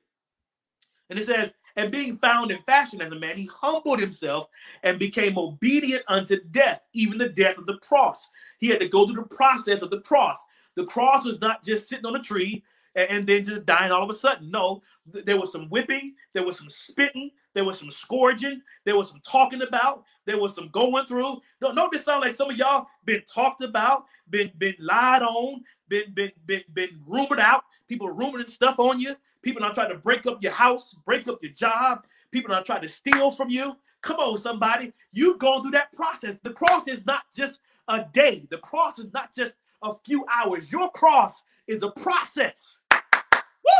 And 1.10 1.20
it 1.20 1.26
says, 1.26 1.54
and 1.76 1.92
being 1.92 2.16
found 2.16 2.52
in 2.52 2.62
fashion 2.64 3.02
as 3.02 3.12
a 3.12 3.20
man, 3.20 3.38
he 3.38 3.50
humbled 3.52 4.00
himself 4.00 4.48
and 4.84 4.98
became 4.98 5.38
obedient 5.38 6.04
unto 6.08 6.42
death, 6.52 6.88
even 6.94 7.18
the 7.18 7.30
death 7.30 7.58
of 7.58 7.66
the 7.66 7.78
cross. 7.80 8.30
He 8.60 8.68
had 8.68 8.80
to 8.80 8.88
go 8.88 9.06
through 9.06 9.24
the 9.24 9.36
process 9.36 9.82
of 9.82 9.90
the 9.90 10.02
cross. 10.02 10.38
The 10.76 10.86
cross 10.86 11.26
was 11.26 11.42
not 11.42 11.64
just 11.64 11.88
sitting 11.88 12.06
on 12.06 12.16
a 12.16 12.22
tree 12.22 12.64
and, 12.96 13.10
and 13.10 13.28
then 13.28 13.44
just 13.44 13.66
dying 13.66 13.92
all 13.92 14.04
of 14.04 14.10
a 14.10 14.14
sudden. 14.14 14.50
No, 14.50 14.82
there 15.06 15.40
was 15.40 15.52
some 15.52 15.70
whipping, 15.70 16.16
there 16.34 16.46
was 16.46 16.58
some 16.58 16.70
spitting, 16.70 17.32
there 17.56 17.66
was 17.66 17.80
some 17.80 17.90
scourging, 17.90 18.62
there 18.84 18.96
was 18.96 19.10
some 19.10 19.22
talking 19.28 19.64
about, 19.64 20.04
there 20.26 20.38
was 20.38 20.54
some 20.54 20.70
going 20.70 21.08
through. 21.08 21.42
Don't, 21.60 21.74
don't 21.74 21.92
this 21.92 22.06
sound 22.06 22.22
like 22.22 22.36
some 22.36 22.52
of 22.52 22.58
y'all 22.58 22.86
been 23.06 23.24
talked 23.24 23.64
about, 23.64 24.06
been 24.30 24.52
been 24.60 24.76
lied 24.80 25.24
on, 25.24 25.64
been 25.90 26.14
been 26.14 26.32
been 26.46 26.62
been 26.74 26.90
rumored 27.08 27.40
out, 27.40 27.64
people 27.88 28.14
rumoring 28.14 28.48
stuff 28.48 28.78
on 28.78 29.00
you, 29.00 29.16
People 29.46 29.64
are 29.64 29.72
trying 29.72 29.90
to 29.90 29.98
break 29.98 30.26
up 30.26 30.42
your 30.42 30.54
house, 30.54 30.96
break 31.06 31.28
up 31.28 31.38
your 31.44 31.52
job. 31.52 32.08
People 32.32 32.52
are 32.52 32.64
trying 32.64 32.82
to 32.82 32.88
steal 32.88 33.30
from 33.30 33.52
you. 33.52 33.78
Come 34.02 34.18
on, 34.18 34.40
somebody. 34.40 34.92
You've 35.14 35.38
gone 35.38 35.62
through 35.62 35.72
that 35.72 35.94
process. 35.94 36.36
The 36.42 36.50
cross 36.50 36.88
is 36.88 37.06
not 37.06 37.26
just 37.32 37.60
a 37.88 38.06
day, 38.12 38.48
the 38.50 38.58
cross 38.58 38.98
is 38.98 39.14
not 39.14 39.36
just 39.36 39.54
a 39.84 39.94
few 40.04 40.26
hours. 40.34 40.72
Your 40.72 40.90
cross 40.90 41.44
is 41.68 41.84
a 41.84 41.92
process. 41.92 42.80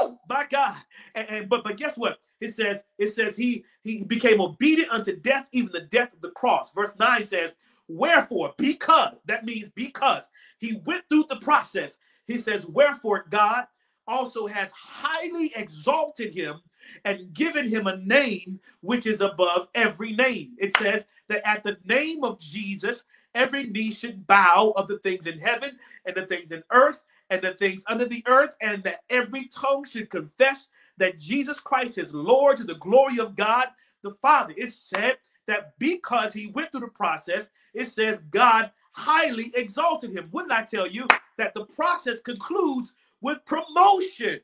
Woo! 0.02 0.18
My 0.30 0.46
God. 0.50 0.78
And, 1.16 1.30
and 1.30 1.50
but 1.50 1.64
but 1.64 1.78
guess 1.78 1.98
what? 1.98 2.20
It 2.42 2.54
says, 2.54 2.84
it 2.98 3.08
says 3.08 3.36
he 3.36 3.66
he 3.84 4.04
became 4.04 4.42
obedient 4.42 4.92
unto 4.92 5.16
death, 5.16 5.48
even 5.52 5.72
the 5.72 5.82
death 5.82 6.14
of 6.14 6.22
the 6.22 6.32
cross. 6.32 6.72
Verse 6.74 6.94
9 7.00 7.26
says, 7.26 7.56
Wherefore, 7.88 8.54
because 8.58 9.22
that 9.26 9.46
means 9.46 9.70
because 9.76 10.30
he 10.60 10.82
went 10.86 11.04
through 11.10 11.26
the 11.30 11.38
process. 11.38 11.98
He 12.28 12.38
says, 12.38 12.66
Wherefore, 12.66 13.26
God 13.30 13.66
also 14.08 14.48
hath 14.48 14.72
highly 14.74 15.52
exalted 15.56 16.34
him 16.34 16.62
and 17.06 17.34
given 17.34 17.68
him 17.68 17.88
a 17.88 17.98
name 17.98 18.60
which 18.82 19.06
is 19.06 19.22
above 19.22 19.68
every 19.76 20.14
name. 20.14 20.54
It 20.58 20.76
says 20.78 21.06
that 21.30 21.48
at 21.48 21.64
the 21.64 21.78
name 21.86 22.24
of 22.24 22.40
Jesus, 22.40 23.04
every 23.34 23.66
knee 23.68 23.92
should 23.92 24.28
bow 24.28 24.74
of 24.76 24.88
the 24.88 25.00
things 25.00 25.28
in 25.28 25.40
heaven 25.40 25.78
and 26.06 26.16
the 26.16 26.26
things 26.26 26.52
in 26.52 26.64
earth 26.72 27.02
and 27.30 27.42
the 27.42 27.54
things 27.54 27.84
under 27.88 28.06
the 28.06 28.24
earth, 28.28 28.56
and 28.62 28.84
that 28.84 29.04
every 29.10 29.48
tongue 29.48 29.86
should 29.86 30.10
confess 30.10 30.70
that 30.98 31.18
Jesus 31.18 31.60
Christ 31.60 31.98
is 31.98 32.14
Lord 32.14 32.58
to 32.58 32.64
the 32.64 32.76
glory 32.76 33.20
of 33.20 33.36
God 33.36 33.68
the 34.04 34.12
Father. 34.22 34.54
It 34.56 34.72
said 34.72 35.18
that 35.48 35.74
because 35.80 36.34
he 36.34 36.48
went 36.48 36.72
through 36.72 36.82
the 36.82 36.88
process, 36.88 37.50
it 37.74 37.86
says 37.86 38.22
God 38.30 38.72
highly 38.92 39.52
exalted 39.56 40.12
him. 40.12 40.30
Wouldn't 40.32 40.54
I 40.54 40.64
tell 40.64 40.88
you 40.88 41.08
that 41.38 41.54
the 41.54 41.66
process 41.66 42.22
concludes 42.22 42.94
with 43.22 43.44
promotion. 43.46 44.40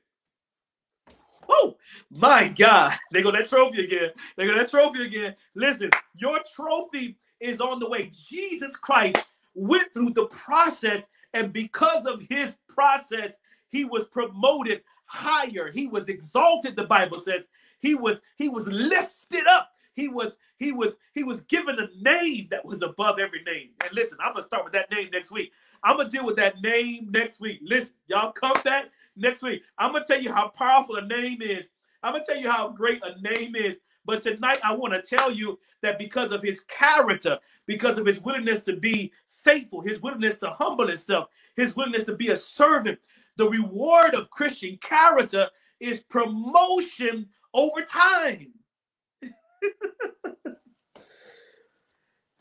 Oh 1.48 1.78
my 2.10 2.48
God. 2.48 2.94
They 3.12 3.22
go 3.22 3.32
that 3.32 3.50
trophy 3.50 3.84
again. 3.84 4.10
They 4.38 4.48
go 4.48 4.56
that 4.56 4.70
trophy 4.70 5.06
again. 5.06 5.36
Listen, 5.54 5.90
your 6.16 6.40
trophy 6.56 7.18
is 7.40 7.60
on 7.60 7.80
the 7.80 7.90
way. 7.90 8.10
Jesus 8.12 8.76
Christ 8.78 9.18
went 9.54 9.94
through 9.94 10.12
the 10.12 10.26
process, 10.28 11.08
and 11.34 11.54
because 11.54 12.06
of 12.06 12.22
his 12.30 12.58
process, 12.68 13.34
he 13.70 13.86
was 13.86 14.06
promoted 14.06 14.82
higher. 15.06 15.72
He 15.72 15.88
was 15.88 16.10
exalted, 16.10 16.76
the 16.76 16.86
Bible 16.86 17.20
says. 17.20 17.46
He 17.80 17.96
was 17.96 18.22
he 18.38 18.50
was 18.50 18.68
lifted 18.68 19.48
up. 19.48 19.70
He 19.94 20.08
was 20.08 20.38
he 20.58 20.72
was 20.72 20.98
he 21.14 21.24
was 21.24 21.42
given 21.42 21.78
a 21.80 21.88
name 22.02 22.48
that 22.52 22.66
was 22.66 22.82
above 22.82 23.20
every 23.20 23.44
name. 23.44 23.70
And 23.84 23.94
listen, 23.94 24.18
I'm 24.24 24.34
gonna 24.34 24.46
start 24.46 24.64
with 24.64 24.74
that 24.74 24.92
name 24.92 25.10
next 25.12 25.32
week. 25.32 25.52
I'm 25.84 25.98
gonna 25.98 26.10
deal 26.10 26.26
with 26.26 26.38
that 26.38 26.62
name 26.62 27.10
next 27.12 27.40
week. 27.40 27.60
Listen, 27.64 27.94
y'all 28.08 28.32
come 28.32 28.56
back 28.64 28.86
next 29.16 29.42
week. 29.42 29.64
I'm 29.78 29.92
gonna 29.94 30.06
tell 30.06 30.22
you 30.22 30.32
how 30.32 30.50
powerful 30.50 30.98
a 30.98 31.06
name 31.06 31.42
is. 31.42 31.70
I'm 32.04 32.14
gonna 32.14 32.26
tell 32.26 32.38
you 32.38 32.50
how 32.50 32.70
great 32.70 33.02
a 33.04 33.20
name 33.22 33.56
is. 33.56 33.80
But 34.06 34.22
tonight, 34.22 34.60
I 34.64 34.74
want 34.74 34.94
to 34.94 35.02
tell 35.02 35.32
you 35.32 35.60
that 35.82 36.00
because 36.00 36.32
of 36.32 36.42
his 36.42 36.62
character, 36.62 37.40
because 37.68 37.98
of 37.98 38.06
his 38.06 38.20
willingness 38.22 38.62
to 38.62 38.76
be 38.76 39.12
faithful, 39.30 39.82
his 39.82 40.02
willingness 40.02 40.38
to 40.40 40.50
humble 40.50 40.88
himself, 40.88 41.30
his 41.56 41.76
willingness 41.76 42.06
to 42.06 42.16
be 42.16 42.30
a 42.30 42.38
servant, 42.38 43.00
the 43.38 43.50
reward 43.50 44.16
of 44.16 44.30
Christian 44.30 44.78
character 44.82 45.50
is 45.80 46.02
promotion 46.04 47.28
over 47.54 47.84
time. 47.84 48.52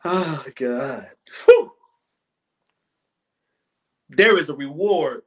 oh, 0.04 0.44
God. 0.56 1.08
Whew 1.46 1.72
there 4.10 4.36
is 4.36 4.48
a 4.48 4.54
reward 4.54 5.22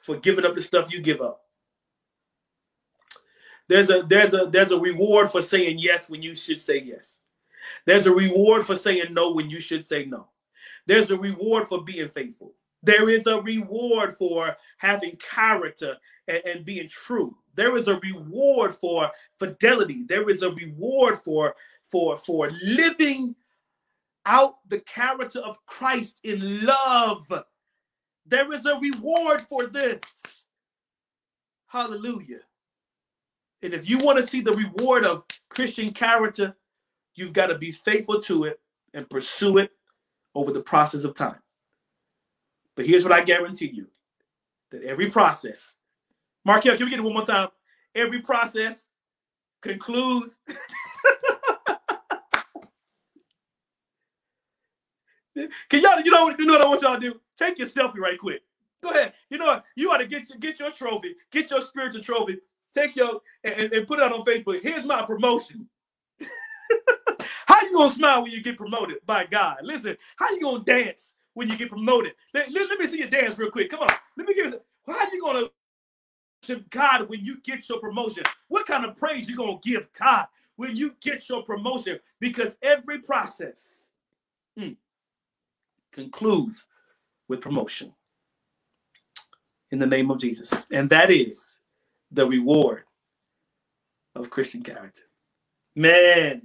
for 0.00 0.16
giving 0.16 0.44
up 0.44 0.54
the 0.54 0.60
stuff 0.60 0.92
you 0.92 1.00
give 1.00 1.20
up. 1.20 1.45
There's 3.68 3.90
a 3.90 4.02
there's 4.08 4.32
a 4.34 4.46
there's 4.46 4.70
a 4.70 4.78
reward 4.78 5.30
for 5.30 5.42
saying 5.42 5.78
yes 5.78 6.08
when 6.08 6.22
you 6.22 6.34
should 6.34 6.60
say 6.60 6.78
yes. 6.78 7.20
There's 7.84 8.06
a 8.06 8.12
reward 8.12 8.64
for 8.64 8.76
saying 8.76 9.12
no 9.12 9.32
when 9.32 9.50
you 9.50 9.60
should 9.60 9.84
say 9.84 10.04
no. 10.04 10.28
There's 10.86 11.10
a 11.10 11.16
reward 11.16 11.68
for 11.68 11.82
being 11.82 12.08
faithful. 12.08 12.54
There 12.82 13.08
is 13.08 13.26
a 13.26 13.40
reward 13.40 14.14
for 14.14 14.56
having 14.78 15.16
character 15.16 15.96
and, 16.28 16.42
and 16.44 16.64
being 16.64 16.88
true. 16.88 17.36
There 17.54 17.76
is 17.76 17.88
a 17.88 17.98
reward 17.98 18.76
for 18.76 19.10
fidelity. 19.38 20.04
There 20.04 20.30
is 20.30 20.42
a 20.42 20.50
reward 20.50 21.18
for 21.18 21.54
for 21.84 22.16
for 22.16 22.50
living 22.62 23.34
out 24.26 24.56
the 24.68 24.80
character 24.80 25.40
of 25.40 25.64
Christ 25.66 26.20
in 26.22 26.64
love. 26.64 27.32
There 28.26 28.52
is 28.52 28.66
a 28.66 28.78
reward 28.78 29.42
for 29.42 29.66
this. 29.66 30.02
Hallelujah. 31.66 32.40
And 33.62 33.72
if 33.74 33.88
you 33.88 33.98
want 33.98 34.18
to 34.18 34.26
see 34.26 34.40
the 34.40 34.52
reward 34.52 35.04
of 35.04 35.24
Christian 35.48 35.92
character, 35.92 36.54
you've 37.14 37.32
got 37.32 37.46
to 37.48 37.58
be 37.58 37.72
faithful 37.72 38.20
to 38.22 38.44
it 38.44 38.60
and 38.94 39.08
pursue 39.08 39.58
it 39.58 39.70
over 40.34 40.52
the 40.52 40.60
process 40.60 41.04
of 41.04 41.14
time. 41.14 41.40
But 42.74 42.86
here's 42.86 43.04
what 43.04 43.12
I 43.12 43.22
guarantee 43.22 43.70
you 43.72 43.86
that 44.70 44.82
every 44.82 45.10
process, 45.10 45.72
Markel, 46.44 46.76
can 46.76 46.86
we 46.86 46.90
get 46.90 47.00
it 47.00 47.02
one 47.02 47.14
more 47.14 47.24
time? 47.24 47.48
Every 47.94 48.20
process 48.20 48.88
concludes 49.62 50.38
Can 55.68 55.82
y'all, 55.82 56.00
you 56.00 56.10
know, 56.10 56.34
you 56.38 56.46
know 56.46 56.54
what 56.54 56.62
I 56.62 56.68
want 56.68 56.82
y'all 56.82 56.94
to 56.94 57.00
do? 57.00 57.20
Take 57.36 57.58
your 57.58 57.68
selfie 57.68 57.98
right 57.98 58.18
quick. 58.18 58.42
Go 58.82 58.90
ahead. 58.90 59.12
You 59.30 59.38
know 59.38 59.46
what? 59.46 59.64
You 59.74 59.90
ought 59.90 59.98
to 59.98 60.06
get 60.06 60.28
your 60.30 60.38
get 60.38 60.58
your 60.58 60.70
trophy, 60.70 61.14
get 61.30 61.50
your 61.50 61.60
spiritual 61.60 62.02
trophy, 62.02 62.38
take 62.76 62.96
your 62.96 63.20
and, 63.44 63.72
and 63.72 63.86
put 63.86 63.98
it 63.98 64.04
out 64.04 64.12
on 64.12 64.24
Facebook. 64.24 64.62
Here's 64.62 64.84
my 64.84 65.02
promotion. 65.02 65.68
how 67.46 67.62
you 67.62 67.76
gonna 67.76 67.90
smile 67.90 68.22
when 68.22 68.32
you 68.32 68.42
get 68.42 68.56
promoted 68.56 68.98
by 69.06 69.26
God? 69.26 69.58
Listen, 69.62 69.96
how 70.16 70.30
you 70.30 70.40
gonna 70.40 70.64
dance 70.64 71.14
when 71.34 71.48
you 71.48 71.56
get 71.56 71.70
promoted? 71.70 72.12
Let, 72.34 72.50
let, 72.52 72.68
let 72.68 72.78
me 72.78 72.86
see 72.86 72.98
you 72.98 73.08
dance 73.08 73.38
real 73.38 73.50
quick. 73.50 73.70
Come 73.70 73.80
on. 73.80 73.88
Let 74.16 74.26
me 74.26 74.34
give 74.34 74.46
you 74.46 74.60
how 74.86 75.10
you 75.12 75.22
gonna 75.22 75.48
worship 76.48 76.68
God 76.70 77.08
when 77.08 77.24
you 77.24 77.40
get 77.42 77.68
your 77.68 77.80
promotion? 77.80 78.24
What 78.48 78.66
kind 78.66 78.84
of 78.84 78.96
praise 78.96 79.28
you 79.28 79.36
gonna 79.36 79.58
give 79.62 79.86
God 79.98 80.26
when 80.56 80.76
you 80.76 80.94
get 81.00 81.28
your 81.28 81.42
promotion? 81.42 81.98
Because 82.20 82.56
every 82.62 83.00
process. 83.00 83.88
Hmm, 84.58 84.72
concludes 85.92 86.66
with 87.28 87.40
promotion 87.40 87.92
in 89.70 89.78
the 89.78 89.86
name 89.86 90.10
of 90.10 90.18
Jesus. 90.18 90.64
And 90.72 90.88
that 90.90 91.10
is 91.10 91.55
the 92.10 92.26
reward 92.26 92.84
of 94.14 94.30
Christian 94.30 94.62
character. 94.62 95.02
Man. 95.74 96.42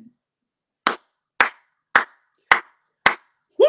Woo! 3.58 3.66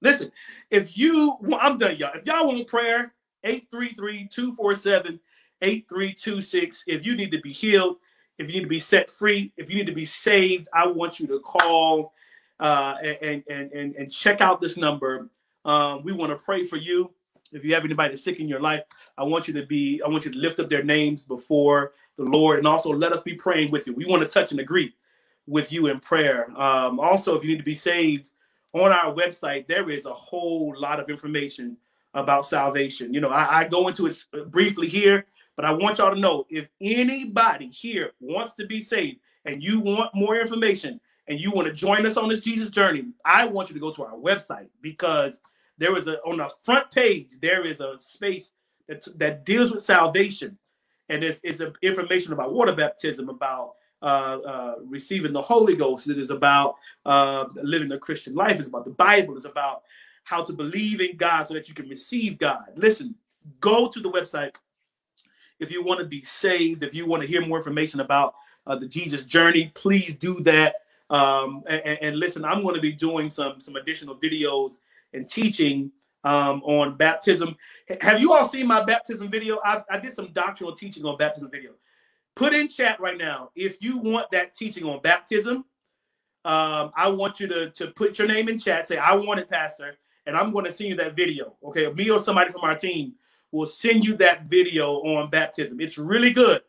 Listen, 0.00 0.32
if 0.70 0.96
you, 0.98 1.36
well, 1.40 1.58
I'm 1.62 1.78
done, 1.78 1.96
y'all. 1.96 2.12
If 2.14 2.26
y'all 2.26 2.46
want 2.46 2.66
prayer, 2.66 3.14
833 3.44 4.28
247 4.28 5.20
8326. 5.62 6.84
If 6.86 7.06
you 7.06 7.16
need 7.16 7.30
to 7.32 7.40
be 7.40 7.52
healed, 7.52 7.96
if 8.38 8.48
you 8.48 8.54
need 8.54 8.62
to 8.62 8.68
be 8.68 8.80
set 8.80 9.10
free, 9.10 9.52
if 9.56 9.70
you 9.70 9.76
need 9.76 9.86
to 9.86 9.94
be 9.94 10.04
saved, 10.04 10.68
I 10.72 10.86
want 10.86 11.20
you 11.20 11.26
to 11.28 11.40
call 11.40 12.12
uh, 12.60 12.96
and, 13.02 13.42
and, 13.48 13.72
and, 13.72 13.94
and 13.94 14.12
check 14.12 14.40
out 14.40 14.60
this 14.60 14.76
number. 14.76 15.28
Um, 15.64 16.02
we 16.02 16.12
want 16.12 16.30
to 16.30 16.36
pray 16.36 16.64
for 16.64 16.76
you. 16.76 17.12
If 17.52 17.64
you 17.64 17.74
have 17.74 17.84
anybody 17.84 18.16
sick 18.16 18.40
in 18.40 18.48
your 18.48 18.60
life, 18.60 18.82
I 19.18 19.24
want 19.24 19.48
you 19.48 19.54
to 19.54 19.66
be, 19.66 20.00
I 20.04 20.08
want 20.08 20.24
you 20.24 20.32
to 20.32 20.38
lift 20.38 20.60
up 20.60 20.68
their 20.68 20.82
names 20.82 21.22
before 21.22 21.92
the 22.16 22.24
Lord 22.24 22.58
and 22.58 22.66
also 22.66 22.90
let 22.90 23.12
us 23.12 23.22
be 23.22 23.34
praying 23.34 23.70
with 23.70 23.86
you. 23.86 23.94
We 23.94 24.06
want 24.06 24.22
to 24.22 24.28
touch 24.28 24.50
and 24.50 24.60
agree 24.60 24.94
with 25.46 25.72
you 25.72 25.88
in 25.88 26.00
prayer. 26.00 26.50
Um, 26.58 27.00
also, 27.00 27.36
if 27.36 27.42
you 27.42 27.50
need 27.50 27.58
to 27.58 27.64
be 27.64 27.74
saved, 27.74 28.30
on 28.74 28.90
our 28.90 29.12
website, 29.12 29.66
there 29.66 29.90
is 29.90 30.06
a 30.06 30.14
whole 30.14 30.74
lot 30.78 30.98
of 30.98 31.10
information 31.10 31.76
about 32.14 32.46
salvation. 32.46 33.12
You 33.12 33.20
know, 33.20 33.30
I, 33.30 33.60
I 33.60 33.68
go 33.68 33.88
into 33.88 34.06
it 34.06 34.24
briefly 34.50 34.88
here, 34.88 35.26
but 35.56 35.64
I 35.64 35.72
want 35.72 35.98
y'all 35.98 36.14
to 36.14 36.20
know 36.20 36.46
if 36.48 36.68
anybody 36.80 37.68
here 37.68 38.12
wants 38.20 38.54
to 38.54 38.66
be 38.66 38.80
saved 38.80 39.20
and 39.44 39.62
you 39.62 39.80
want 39.80 40.14
more 40.14 40.38
information 40.38 41.00
and 41.28 41.38
you 41.38 41.52
want 41.52 41.68
to 41.68 41.74
join 41.74 42.06
us 42.06 42.16
on 42.16 42.28
this 42.28 42.40
Jesus 42.40 42.70
journey, 42.70 43.04
I 43.24 43.44
want 43.44 43.68
you 43.68 43.74
to 43.74 43.80
go 43.80 43.92
to 43.92 44.04
our 44.04 44.16
website 44.16 44.68
because 44.80 45.40
there 45.78 45.96
is 45.96 46.06
a 46.06 46.18
on 46.20 46.38
the 46.38 46.50
front 46.62 46.90
page 46.90 47.30
there 47.40 47.66
is 47.66 47.80
a 47.80 47.98
space 47.98 48.52
that 48.88 49.04
that 49.18 49.44
deals 49.44 49.70
with 49.70 49.82
salvation, 49.82 50.58
and 51.08 51.22
it's 51.24 51.40
it's 51.42 51.60
a, 51.60 51.72
information 51.82 52.32
about 52.32 52.52
water 52.52 52.72
baptism, 52.72 53.28
about 53.28 53.72
uh, 54.02 54.38
uh, 54.46 54.74
receiving 54.84 55.32
the 55.32 55.40
Holy 55.40 55.76
Ghost. 55.76 56.08
It 56.08 56.18
is 56.18 56.30
about 56.30 56.76
uh, 57.04 57.44
living 57.54 57.92
a 57.92 57.98
Christian 57.98 58.34
life. 58.34 58.58
It's 58.58 58.68
about 58.68 58.84
the 58.84 58.90
Bible. 58.90 59.36
It's 59.36 59.44
about 59.44 59.82
how 60.24 60.42
to 60.44 60.52
believe 60.52 61.00
in 61.00 61.16
God 61.16 61.46
so 61.46 61.54
that 61.54 61.68
you 61.68 61.74
can 61.74 61.88
receive 61.88 62.38
God. 62.38 62.64
Listen, 62.76 63.14
go 63.60 63.88
to 63.88 64.00
the 64.00 64.10
website 64.10 64.54
if 65.58 65.70
you 65.70 65.84
want 65.84 66.00
to 66.00 66.06
be 66.06 66.22
saved. 66.22 66.82
If 66.82 66.94
you 66.94 67.06
want 67.06 67.22
to 67.22 67.28
hear 67.28 67.44
more 67.44 67.58
information 67.58 68.00
about 68.00 68.34
uh, 68.66 68.76
the 68.76 68.86
Jesus 68.86 69.24
journey, 69.24 69.72
please 69.74 70.14
do 70.14 70.40
that. 70.40 70.76
Um, 71.10 71.62
and, 71.68 71.98
and, 72.00 72.16
listen, 72.18 72.42
I'm 72.42 72.62
going 72.62 72.74
to 72.74 72.80
be 72.80 72.92
doing 72.92 73.28
some 73.28 73.60
some 73.60 73.76
additional 73.76 74.16
videos 74.16 74.78
and 75.12 75.28
teaching 75.28 75.90
um, 76.24 76.62
on 76.62 76.96
baptism. 76.96 77.56
Have 78.00 78.20
you 78.20 78.32
all 78.32 78.44
seen 78.44 78.66
my 78.66 78.82
baptism 78.84 79.28
video? 79.28 79.58
I, 79.64 79.82
I 79.90 79.98
did 79.98 80.12
some 80.12 80.32
doctrinal 80.32 80.74
teaching 80.74 81.04
on 81.04 81.16
baptism 81.16 81.50
video. 81.50 81.72
Put 82.34 82.54
in 82.54 82.68
chat 82.68 83.00
right 83.00 83.18
now 83.18 83.50
if 83.54 83.82
you 83.82 83.98
want 83.98 84.30
that 84.32 84.54
teaching 84.54 84.84
on 84.84 85.00
baptism. 85.02 85.64
Um, 86.44 86.90
I 86.96 87.08
want 87.08 87.38
you 87.40 87.46
to, 87.48 87.70
to 87.70 87.88
put 87.88 88.18
your 88.18 88.26
name 88.26 88.48
in 88.48 88.58
chat. 88.58 88.88
Say, 88.88 88.96
I 88.96 89.14
want 89.14 89.40
it, 89.40 89.48
Pastor. 89.48 89.96
And 90.26 90.36
I'm 90.36 90.52
going 90.52 90.64
to 90.64 90.72
send 90.72 90.90
you 90.90 90.96
that 90.96 91.14
video. 91.14 91.56
Okay. 91.64 91.92
Me 91.92 92.08
or 92.10 92.20
somebody 92.20 92.50
from 92.50 92.62
our 92.62 92.76
team 92.76 93.14
will 93.50 93.66
send 93.66 94.04
you 94.04 94.16
that 94.16 94.44
video 94.44 94.94
on 95.02 95.30
baptism. 95.30 95.80
It's 95.80 95.98
really 95.98 96.32
good. 96.32 96.62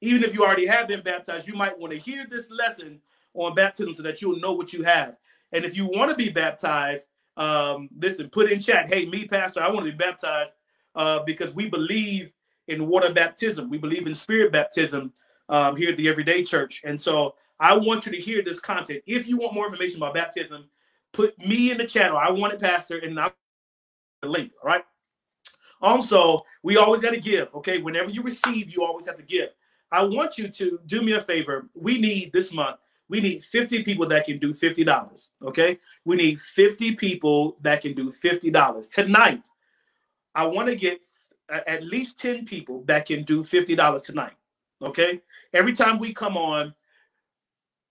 Even 0.00 0.22
if 0.22 0.34
you 0.34 0.44
already 0.44 0.66
have 0.66 0.86
been 0.86 1.02
baptized, 1.02 1.48
you 1.48 1.54
might 1.54 1.78
want 1.78 1.92
to 1.92 1.98
hear 1.98 2.26
this 2.30 2.50
lesson 2.50 3.00
on 3.34 3.54
baptism 3.54 3.94
so 3.94 4.02
that 4.02 4.22
you'll 4.22 4.38
know 4.38 4.52
what 4.52 4.72
you 4.72 4.82
have. 4.82 5.16
And 5.52 5.64
if 5.64 5.76
you 5.76 5.86
want 5.86 6.10
to 6.10 6.16
be 6.16 6.28
baptized, 6.28 7.08
um, 7.36 7.88
listen, 7.98 8.28
put 8.30 8.50
in 8.50 8.60
chat, 8.60 8.88
hey, 8.88 9.06
me, 9.06 9.26
Pastor, 9.26 9.62
I 9.62 9.68
want 9.68 9.86
to 9.86 9.92
be 9.92 9.96
baptized 9.96 10.54
uh, 10.94 11.20
because 11.24 11.52
we 11.52 11.68
believe 11.68 12.32
in 12.68 12.86
water 12.86 13.12
baptism. 13.12 13.68
We 13.68 13.78
believe 13.78 14.06
in 14.06 14.14
spirit 14.14 14.52
baptism 14.52 15.12
um, 15.48 15.76
here 15.76 15.90
at 15.90 15.96
the 15.96 16.08
Everyday 16.08 16.42
Church. 16.44 16.82
And 16.84 17.00
so 17.00 17.34
I 17.60 17.76
want 17.76 18.06
you 18.06 18.12
to 18.12 18.18
hear 18.18 18.42
this 18.42 18.60
content. 18.60 19.02
If 19.06 19.26
you 19.26 19.36
want 19.36 19.54
more 19.54 19.66
information 19.66 19.98
about 19.98 20.14
baptism, 20.14 20.64
put 21.12 21.38
me 21.38 21.70
in 21.70 21.78
the 21.78 21.86
channel. 21.86 22.16
I 22.16 22.30
want 22.30 22.52
it, 22.52 22.60
Pastor, 22.60 22.98
and 22.98 23.18
I'll 23.18 23.32
the 24.22 24.28
link. 24.28 24.52
All 24.62 24.68
right. 24.68 24.84
Also, 25.80 26.40
we 26.62 26.76
always 26.76 27.02
got 27.02 27.12
to 27.12 27.20
give. 27.20 27.48
Okay. 27.54 27.78
Whenever 27.78 28.10
you 28.10 28.22
receive, 28.22 28.70
you 28.70 28.84
always 28.84 29.06
have 29.06 29.16
to 29.16 29.22
give. 29.22 29.50
I 29.92 30.02
want 30.02 30.38
you 30.38 30.48
to 30.48 30.80
do 30.86 31.02
me 31.02 31.12
a 31.12 31.20
favor. 31.20 31.68
We 31.74 31.98
need 31.98 32.32
this 32.32 32.52
month 32.52 32.78
we 33.08 33.20
need 33.20 33.44
50 33.44 33.82
people 33.82 34.06
that 34.08 34.24
can 34.24 34.38
do 34.38 34.52
$50. 34.52 35.28
Okay. 35.42 35.78
We 36.04 36.16
need 36.16 36.40
50 36.40 36.94
people 36.96 37.56
that 37.60 37.82
can 37.82 37.94
do 37.94 38.12
$50. 38.12 38.90
Tonight, 38.90 39.48
I 40.34 40.46
want 40.46 40.68
to 40.68 40.76
get 40.76 41.00
uh, 41.52 41.60
at 41.66 41.84
least 41.84 42.18
10 42.18 42.46
people 42.46 42.82
that 42.86 43.06
can 43.06 43.22
do 43.24 43.44
$50 43.44 44.04
tonight. 44.04 44.32
Okay. 44.82 45.20
Every 45.52 45.72
time 45.72 45.98
we 45.98 46.12
come 46.12 46.36
on, 46.36 46.74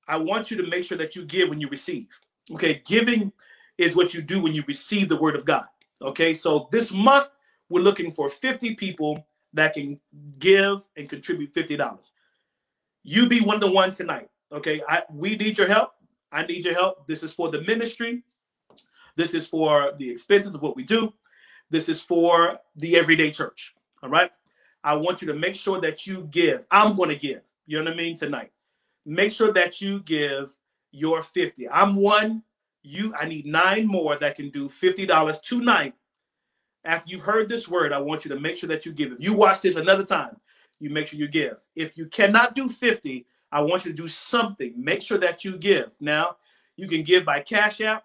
I 0.07 0.17
want 0.17 0.51
you 0.51 0.57
to 0.57 0.67
make 0.67 0.83
sure 0.83 0.97
that 0.97 1.15
you 1.15 1.25
give 1.25 1.49
when 1.49 1.61
you 1.61 1.69
receive. 1.69 2.07
Okay. 2.51 2.81
Giving 2.85 3.31
is 3.77 3.95
what 3.95 4.13
you 4.13 4.21
do 4.21 4.41
when 4.41 4.53
you 4.53 4.63
receive 4.67 5.09
the 5.09 5.15
word 5.15 5.35
of 5.35 5.45
God. 5.45 5.65
Okay. 6.01 6.33
So 6.33 6.67
this 6.71 6.91
month, 6.91 7.29
we're 7.69 7.81
looking 7.81 8.11
for 8.11 8.29
50 8.29 8.75
people 8.75 9.25
that 9.53 9.73
can 9.73 9.99
give 10.39 10.81
and 10.97 11.07
contribute 11.07 11.53
$50. 11.53 12.11
You 13.03 13.27
be 13.29 13.41
one 13.41 13.55
of 13.55 13.61
the 13.61 13.71
ones 13.71 13.97
tonight. 13.97 14.29
Okay, 14.53 14.81
I, 14.87 15.01
we 15.11 15.35
need 15.35 15.57
your 15.57 15.67
help. 15.67 15.93
I 16.31 16.45
need 16.45 16.63
your 16.63 16.75
help. 16.75 17.07
This 17.07 17.23
is 17.23 17.33
for 17.33 17.49
the 17.49 17.61
ministry. 17.61 18.23
This 19.15 19.33
is 19.33 19.47
for 19.47 19.93
the 19.97 20.09
expenses 20.09 20.53
of 20.53 20.61
what 20.61 20.75
we 20.75 20.83
do. 20.83 21.11
This 21.69 21.89
is 21.89 22.01
for 22.01 22.59
the 22.75 22.95
everyday 22.95 23.31
church. 23.31 23.73
All 24.03 24.09
right. 24.09 24.31
I 24.83 24.93
want 24.95 25.21
you 25.21 25.27
to 25.29 25.33
make 25.33 25.55
sure 25.55 25.81
that 25.81 26.05
you 26.05 26.27
give. 26.29 26.65
I'm 26.69 26.95
going 26.95 27.09
to 27.09 27.15
give. 27.15 27.41
You 27.65 27.79
know 27.79 27.85
what 27.85 27.93
I 27.93 27.97
mean? 27.97 28.15
Tonight. 28.15 28.51
Make 29.05 29.31
sure 29.31 29.51
that 29.53 29.81
you 29.81 30.01
give 30.01 30.55
your 30.91 31.23
50. 31.23 31.67
I'm 31.69 31.95
one. 31.95 32.43
You, 32.83 33.13
I 33.17 33.25
need 33.25 33.45
nine 33.45 33.87
more 33.87 34.17
that 34.17 34.35
can 34.35 34.49
do 34.49 34.69
$50 34.69 35.41
tonight. 35.41 35.93
After 36.85 37.09
you've 37.09 37.21
heard 37.21 37.47
this 37.47 37.67
word, 37.67 37.93
I 37.93 37.99
want 37.99 38.25
you 38.25 38.29
to 38.29 38.39
make 38.39 38.57
sure 38.57 38.67
that 38.67 38.85
you 38.85 38.91
give. 38.91 39.13
If 39.13 39.21
you 39.21 39.33
watch 39.33 39.61
this 39.61 39.77
another 39.77 40.03
time, 40.03 40.35
you 40.79 40.89
make 40.89 41.07
sure 41.07 41.17
you 41.17 41.29
give. 41.29 41.57
If 41.75 41.97
you 41.97 42.07
cannot 42.07 42.55
do 42.55 42.67
50, 42.67 43.25
I 43.53 43.61
want 43.61 43.85
you 43.85 43.91
to 43.91 43.95
do 43.95 44.07
something. 44.07 44.73
Make 44.75 45.03
sure 45.03 45.19
that 45.19 45.45
you 45.45 45.57
give. 45.57 45.91
Now, 45.99 46.37
you 46.75 46.87
can 46.87 47.03
give 47.03 47.23
by 47.23 47.39
Cash 47.39 47.81
App 47.81 48.03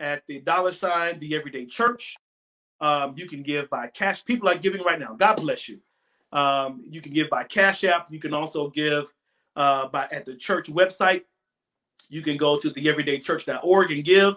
at 0.00 0.26
the 0.26 0.40
dollar 0.40 0.72
sign, 0.72 1.18
the 1.18 1.36
Everyday 1.36 1.66
Church. 1.66 2.16
Um, 2.80 3.14
you 3.16 3.28
can 3.28 3.42
give 3.42 3.68
by 3.68 3.88
cash. 3.88 4.24
People 4.24 4.48
are 4.48 4.56
giving 4.56 4.82
right 4.82 4.98
now. 4.98 5.14
God 5.14 5.36
bless 5.36 5.68
you. 5.68 5.80
Um, 6.32 6.84
you 6.88 7.00
can 7.00 7.12
give 7.12 7.28
by 7.28 7.44
Cash 7.44 7.84
App. 7.84 8.06
You 8.10 8.20
can 8.20 8.32
also 8.32 8.70
give 8.70 9.12
uh, 9.56 9.88
by 9.88 10.08
at 10.12 10.24
the 10.24 10.36
church 10.36 10.68
website. 10.68 11.22
You 12.08 12.22
can 12.22 12.36
go 12.36 12.58
to 12.58 12.70
theeverydaychurch.org 12.70 13.90
and 13.90 14.04
give, 14.04 14.34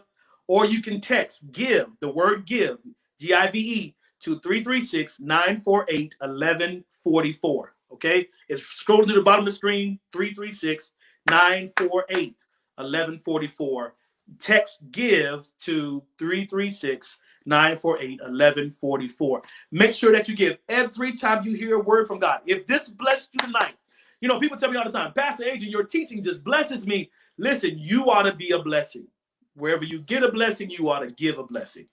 or 0.48 0.66
you 0.66 0.82
can 0.82 1.00
text 1.00 1.52
give 1.52 1.88
the 2.00 2.10
word 2.10 2.46
give 2.46 2.80
G 3.20 3.34
I 3.34 3.50
V 3.52 3.60
E 3.60 3.96
to 4.22 4.40
336 4.40 5.20
948 5.20 6.16
1144. 6.20 7.76
Okay, 7.94 8.28
it's 8.48 8.62
scrolling 8.62 9.08
to 9.08 9.14
the 9.14 9.22
bottom 9.22 9.46
of 9.46 9.52
the 9.52 9.56
screen 9.56 10.00
336 10.14 10.94
948 11.28 12.46
1144. 12.76 13.96
Text 14.40 14.80
give 14.92 15.52
to 15.60 16.04
336 16.18 17.18
948 17.46 18.20
1144. 18.22 19.42
Make 19.72 19.94
sure 19.94 20.12
that 20.14 20.28
you 20.28 20.36
give 20.36 20.58
every 20.70 21.14
time 21.14 21.46
you 21.46 21.56
hear 21.56 21.76
a 21.76 21.80
word 21.80 22.08
from 22.08 22.20
God. 22.20 22.42
If 22.46 22.66
this 22.68 22.88
blessed 22.88 23.34
you 23.34 23.40
tonight, 23.40 23.76
you 24.22 24.28
know, 24.28 24.40
people 24.40 24.58
tell 24.58 24.70
me 24.72 24.78
all 24.78 24.86
the 24.86 24.92
time, 24.92 25.14
Pastor 25.14 25.44
Adrian, 25.44 25.72
your 25.72 25.84
teaching 25.84 26.24
just 26.24 26.44
blesses 26.44 26.86
me. 26.86 27.10
Listen, 27.38 27.72
you 27.76 28.10
ought 28.10 28.24
to 28.24 28.34
be 28.34 28.52
a 28.52 28.60
blessing. 28.60 29.08
Wherever 29.56 29.84
you 29.84 30.00
get 30.02 30.24
a 30.24 30.32
blessing, 30.32 30.70
you 30.70 30.90
ought 30.90 31.00
to 31.00 31.12
give 31.12 31.40
a 31.40 31.44
blessing. 31.44 31.88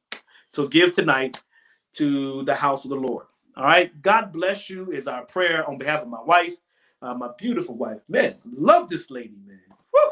So 0.50 0.68
give 0.68 0.92
tonight 0.92 1.40
to 1.94 2.44
the 2.44 2.54
house 2.54 2.84
of 2.84 2.90
the 2.90 2.96
Lord. 2.96 3.26
All 3.58 3.64
right. 3.66 4.02
God 4.02 4.32
bless 4.32 4.70
you 4.70 4.92
is 4.92 5.08
our 5.08 5.26
prayer 5.26 5.68
on 5.68 5.78
behalf 5.78 6.02
of 6.02 6.08
my 6.08 6.22
wife, 6.22 6.56
uh, 7.02 7.14
my 7.14 7.30
beautiful 7.38 7.76
wife. 7.76 8.00
Man, 8.08 8.36
love 8.46 8.88
this 8.88 9.10
lady, 9.10 9.36
man. 9.46 9.60
Woo! 9.94 10.10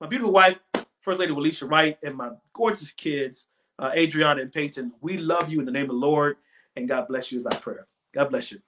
My 0.00 0.08
beautiful 0.08 0.32
wife, 0.32 0.60
First 1.00 1.20
Lady 1.20 1.32
Alicia 1.32 1.66
Wright, 1.66 1.98
and 2.04 2.16
my 2.16 2.30
gorgeous 2.54 2.92
kids, 2.92 3.46
uh, 3.78 3.92
Adriana 3.96 4.42
and 4.42 4.52
Peyton. 4.52 4.92
We 5.02 5.18
love 5.18 5.50
you 5.50 5.60
in 5.60 5.66
the 5.66 5.72
name 5.72 5.84
of 5.84 5.90
the 5.90 5.94
Lord, 5.94 6.38
and 6.76 6.88
God 6.88 7.08
bless 7.08 7.32
you 7.32 7.38
is 7.38 7.46
our 7.46 7.58
prayer. 7.60 7.88
God 8.14 8.30
bless 8.30 8.52
you. 8.52 8.60